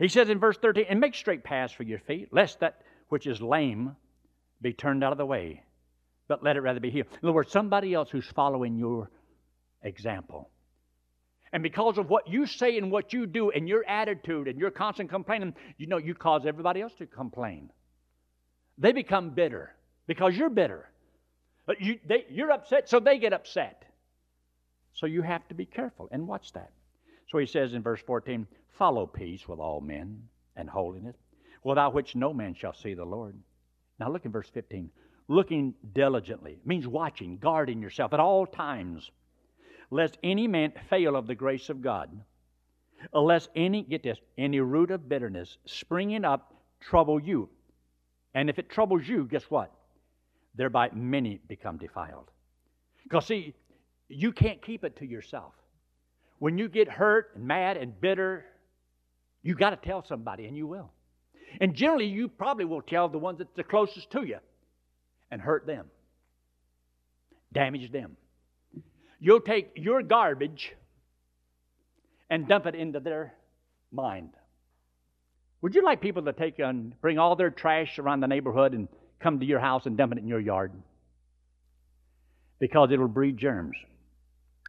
He 0.00 0.08
says 0.08 0.28
in 0.28 0.40
verse 0.40 0.58
13, 0.58 0.86
and 0.88 0.98
make 0.98 1.14
straight 1.14 1.44
paths 1.44 1.72
for 1.72 1.84
your 1.84 2.00
feet, 2.00 2.32
lest 2.32 2.58
that 2.60 2.82
which 3.10 3.28
is 3.28 3.40
lame 3.40 3.94
be 4.60 4.72
turned 4.72 5.04
out 5.04 5.12
of 5.12 5.18
the 5.18 5.26
way, 5.26 5.62
but 6.28 6.44
let 6.44 6.56
it 6.56 6.60
rather 6.60 6.80
be 6.80 6.90
healed. 6.90 7.08
In 7.22 7.28
other 7.28 7.34
words, 7.34 7.50
somebody 7.50 7.94
else 7.94 8.10
who's 8.10 8.26
following 8.26 8.76
your 8.76 9.10
example. 9.82 10.50
And 11.52 11.62
because 11.62 11.96
of 11.96 12.10
what 12.10 12.28
you 12.28 12.46
say 12.46 12.76
and 12.76 12.92
what 12.92 13.12
you 13.12 13.26
do 13.26 13.50
and 13.50 13.66
your 13.66 13.84
attitude 13.88 14.48
and 14.48 14.58
your 14.58 14.70
constant 14.70 15.08
complaining, 15.08 15.54
you 15.78 15.86
know, 15.86 15.96
you 15.96 16.14
cause 16.14 16.44
everybody 16.44 16.82
else 16.82 16.92
to 16.98 17.06
complain. 17.06 17.70
They 18.76 18.92
become 18.92 19.30
bitter 19.30 19.74
because 20.06 20.36
you're 20.36 20.50
bitter. 20.50 20.90
You, 21.80 21.98
they, 22.06 22.26
you're 22.30 22.50
upset, 22.50 22.88
so 22.88 23.00
they 23.00 23.18
get 23.18 23.32
upset. 23.32 23.84
So 24.94 25.06
you 25.06 25.22
have 25.22 25.46
to 25.48 25.54
be 25.54 25.64
careful 25.66 26.08
and 26.12 26.26
watch 26.26 26.52
that. 26.52 26.70
So 27.28 27.38
he 27.38 27.46
says 27.46 27.72
in 27.72 27.82
verse 27.82 28.00
14, 28.06 28.46
Follow 28.78 29.06
peace 29.06 29.46
with 29.48 29.58
all 29.58 29.80
men 29.80 30.22
and 30.56 30.68
holiness, 30.68 31.16
without 31.64 31.94
which 31.94 32.14
no 32.14 32.32
man 32.32 32.54
shall 32.54 32.74
see 32.74 32.94
the 32.94 33.04
Lord. 33.04 33.36
Now 33.98 34.10
look 34.10 34.24
in 34.24 34.32
verse 34.32 34.48
15. 34.52 34.90
Looking 35.28 35.74
diligently 35.92 36.58
means 36.64 36.86
watching, 36.86 37.38
guarding 37.38 37.82
yourself 37.82 38.12
at 38.12 38.20
all 38.20 38.46
times, 38.46 39.10
lest 39.90 40.18
any 40.22 40.48
man 40.48 40.72
fail 40.88 41.16
of 41.16 41.26
the 41.26 41.34
grace 41.34 41.68
of 41.68 41.82
God, 41.82 42.10
unless 43.12 43.48
any, 43.54 43.82
get 43.82 44.02
this, 44.02 44.18
any 44.36 44.60
root 44.60 44.90
of 44.90 45.08
bitterness 45.08 45.58
springing 45.66 46.24
up 46.24 46.54
trouble 46.80 47.20
you. 47.20 47.48
And 48.34 48.48
if 48.48 48.58
it 48.58 48.70
troubles 48.70 49.06
you, 49.06 49.24
guess 49.24 49.44
what? 49.44 49.72
thereby 50.58 50.90
many 50.92 51.40
become 51.48 51.78
defiled. 51.78 52.30
Because, 53.04 53.26
see, 53.26 53.54
you 54.08 54.32
can't 54.32 54.60
keep 54.60 54.84
it 54.84 54.96
to 54.96 55.06
yourself. 55.06 55.54
When 56.40 56.58
you 56.58 56.68
get 56.68 56.88
hurt 56.88 57.30
and 57.36 57.46
mad 57.46 57.76
and 57.78 57.98
bitter, 57.98 58.44
you 59.42 59.54
got 59.54 59.70
to 59.70 59.88
tell 59.88 60.04
somebody, 60.04 60.46
and 60.46 60.56
you 60.56 60.66
will. 60.66 60.90
And 61.60 61.74
generally, 61.74 62.06
you 62.06 62.28
probably 62.28 62.66
will 62.66 62.82
tell 62.82 63.08
the 63.08 63.18
ones 63.18 63.38
that's 63.38 63.54
the 63.56 63.64
closest 63.64 64.10
to 64.10 64.24
you 64.24 64.38
and 65.30 65.40
hurt 65.40 65.66
them, 65.66 65.86
damage 67.52 67.90
them. 67.92 68.16
You'll 69.20 69.40
take 69.40 69.72
your 69.76 70.02
garbage 70.02 70.72
and 72.30 72.46
dump 72.46 72.66
it 72.66 72.74
into 72.74 73.00
their 73.00 73.34
mind. 73.90 74.30
Would 75.60 75.74
you 75.74 75.84
like 75.84 76.00
people 76.00 76.22
to 76.22 76.32
take 76.32 76.58
and 76.58 76.98
bring 77.00 77.18
all 77.18 77.34
their 77.34 77.50
trash 77.50 77.98
around 77.98 78.20
the 78.20 78.28
neighborhood 78.28 78.74
and 78.74 78.88
come 79.18 79.40
to 79.40 79.46
your 79.46 79.58
house 79.58 79.86
and 79.86 79.96
dump 79.96 80.12
it 80.12 80.18
in 80.18 80.28
your 80.28 80.40
yard? 80.40 80.72
Because 82.60 82.90
it'll 82.92 83.08
breed 83.08 83.36
germs. 83.38 83.76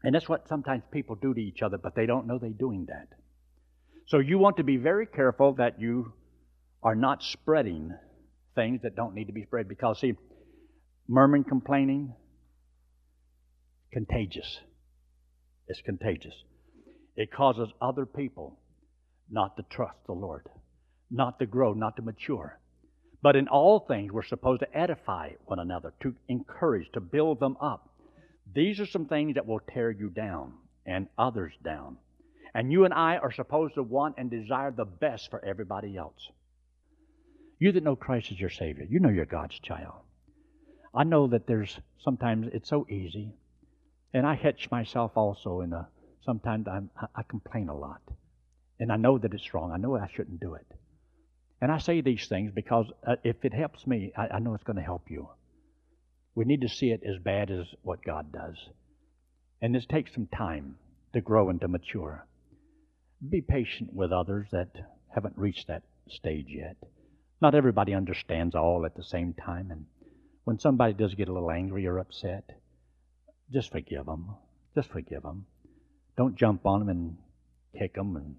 And 0.04 0.16
that's 0.16 0.30
what 0.30 0.48
sometimes 0.48 0.84
people 0.92 1.16
do 1.16 1.34
to 1.34 1.42
each 1.42 1.62
other, 1.62 1.78
but 1.78 1.94
they 1.94 2.06
don't 2.06 2.26
know 2.26 2.40
they're 2.40 2.50
doing 2.50 2.86
that. 2.88 3.08
So 4.08 4.18
you 4.18 4.40
want 4.40 4.58
to 4.58 4.64
be 4.64 4.78
very 4.78 5.06
careful 5.06 5.54
that 5.54 5.80
you 5.80 6.14
are 6.82 6.96
not 6.96 7.22
spreading 7.22 7.94
things 8.56 8.82
that 8.82 8.96
don't 8.96 9.14
need 9.14 9.28
to 9.28 9.34
be 9.34 9.44
spread 9.44 9.68
because, 9.68 10.00
see, 10.00 10.16
murmuring, 11.10 11.44
complaining, 11.44 12.14
contagious. 13.92 14.60
It's 15.68 15.82
contagious. 15.82 16.36
It 17.16 17.34
causes 17.34 17.70
other 17.82 18.06
people 18.06 18.60
not 19.30 19.58
to 19.58 19.64
trust 19.64 19.98
the 20.06 20.14
Lord, 20.14 20.48
not 21.10 21.40
to 21.40 21.48
grow, 21.48 21.74
not 21.74 21.96
to 21.96 22.04
mature. 22.04 22.60
But 23.24 23.36
in 23.36 23.48
all 23.48 23.80
things, 23.80 24.12
we're 24.12 24.24
supposed 24.24 24.62
to 24.62 24.78
edify 24.78 25.32
one 25.46 25.60
another, 25.60 25.94
to 26.04 26.14
encourage, 26.28 26.92
to 26.94 27.02
build 27.02 27.40
them 27.40 27.58
up. 27.60 27.90
These 28.54 28.80
are 28.80 28.86
some 28.86 29.08
things 29.08 29.34
that 29.34 29.48
will 29.48 29.60
tear 29.60 29.90
you 29.90 30.10
down 30.10 30.54
and 30.86 31.08
others 31.18 31.54
down. 31.64 31.98
And 32.54 32.72
you 32.72 32.86
and 32.86 32.94
I 32.94 33.18
are 33.18 33.32
supposed 33.32 33.76
to 33.76 33.84
want 33.84 34.16
and 34.18 34.30
desire 34.30 34.72
the 34.72 34.86
best 34.86 35.30
for 35.30 35.44
everybody 35.44 35.98
else. 35.98 36.30
You 37.58 37.72
that 37.72 37.84
know 37.84 37.96
Christ 37.96 38.32
as 38.32 38.40
your 38.40 38.50
Savior, 38.50 38.86
you 38.88 39.00
know 39.00 39.10
you're 39.10 39.26
God's 39.26 39.60
child. 39.60 40.02
I 40.94 41.04
know 41.04 41.28
that 41.28 41.46
there's 41.46 41.80
sometimes 42.00 42.48
it's 42.54 42.70
so 42.70 42.86
easy, 42.90 43.34
and 44.14 44.26
I 44.26 44.36
hitch 44.36 44.72
myself 44.72 45.12
also 45.16 45.62
in 45.62 45.74
a. 45.74 45.88
Sometimes 46.26 46.68
I'm, 46.68 46.90
I 47.16 47.24
complain 47.24 47.70
a 47.70 47.78
lot, 47.78 48.02
and 48.80 48.92
I 48.92 48.98
know 48.98 49.18
that 49.18 49.34
it's 49.34 49.54
wrong. 49.54 49.72
I 49.72 49.78
know 49.78 49.96
I 49.96 50.08
shouldn't 50.14 50.40
do 50.40 50.56
it, 50.56 50.68
and 51.62 51.72
I 51.72 51.78
say 51.78 52.02
these 52.02 52.28
things 52.28 52.52
because 52.54 52.88
uh, 53.08 53.16
if 53.24 53.46
it 53.46 53.54
helps 53.54 53.88
me, 53.88 54.12
I, 54.18 54.28
I 54.28 54.40
know 54.40 54.54
it's 54.54 54.64
going 54.64 54.78
to 54.78 54.84
help 54.84 55.10
you. 55.10 55.30
We 56.36 56.46
need 56.46 56.62
to 56.62 56.70
see 56.70 56.92
it 56.92 57.02
as 57.04 57.18
bad 57.20 57.52
as 57.52 57.68
what 57.82 58.04
God 58.04 58.32
does, 58.32 58.58
and 59.62 59.74
this 59.74 59.86
takes 59.86 60.14
some 60.14 60.28
time 60.28 60.76
to 61.14 61.22
grow 61.22 61.50
and 61.50 61.62
to 61.62 61.68
mature. 61.68 62.28
Be 63.28 63.42
patient 63.42 63.94
with 63.94 64.12
others 64.12 64.48
that 64.52 64.70
haven't 65.14 65.38
reached 65.38 65.68
that 65.68 65.84
stage 66.10 66.48
yet. 66.50 66.78
Not 67.42 67.56
everybody 67.56 67.94
understands 67.94 68.56
all 68.56 68.86
at 68.86 68.96
the 68.96 69.04
same 69.04 69.34
time, 69.34 69.72
and 69.72 69.86
when 70.44 70.60
somebody 70.60 70.94
does 70.94 71.16
get 71.16 71.30
a 71.30 71.34
little 71.34 71.52
angry 71.52 71.86
or 71.86 72.00
upset, 72.00 72.50
just 73.52 73.72
forgive 73.72 74.06
them. 74.06 74.36
Just 74.76 74.90
forgive 74.90 75.24
them. 75.24 75.46
Don't 76.18 76.36
jump 76.36 76.66
on 76.66 76.80
them 76.80 76.90
and 76.90 77.18
kick 77.78 77.96
them 77.96 78.16
and 78.16 78.36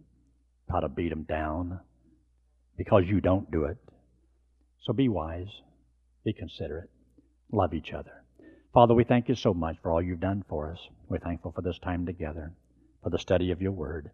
try 0.68 0.80
to 0.80 0.88
beat 0.88 1.10
them 1.10 1.24
down 1.24 1.80
because 2.76 3.04
you 3.06 3.20
don't 3.20 3.50
do 3.50 3.64
it. 3.64 3.76
So 4.82 4.92
be 4.92 5.08
wise, 5.08 5.50
be 6.24 6.32
considerate, 6.32 6.90
love 7.52 7.74
each 7.74 7.92
other. 7.92 8.22
Father, 8.72 8.94
we 8.94 9.04
thank 9.04 9.28
you 9.28 9.34
so 9.34 9.52
much 9.52 9.76
for 9.82 9.90
all 9.90 10.00
you've 10.00 10.20
done 10.20 10.44
for 10.48 10.70
us. 10.70 10.78
We're 11.08 11.18
thankful 11.18 11.52
for 11.52 11.60
this 11.60 11.78
time 11.78 12.06
together, 12.06 12.52
for 13.02 13.10
the 13.10 13.18
study 13.18 13.50
of 13.50 13.60
your 13.60 13.72
word. 13.72 14.10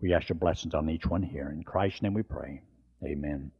We 0.00 0.14
ask 0.14 0.28
your 0.28 0.36
blessings 0.38 0.74
on 0.74 0.88
each 0.88 1.06
one 1.06 1.22
here. 1.22 1.50
In 1.50 1.62
Christ's 1.62 2.02
name 2.02 2.14
we 2.14 2.22
pray. 2.22 2.62
Amen. 3.04 3.52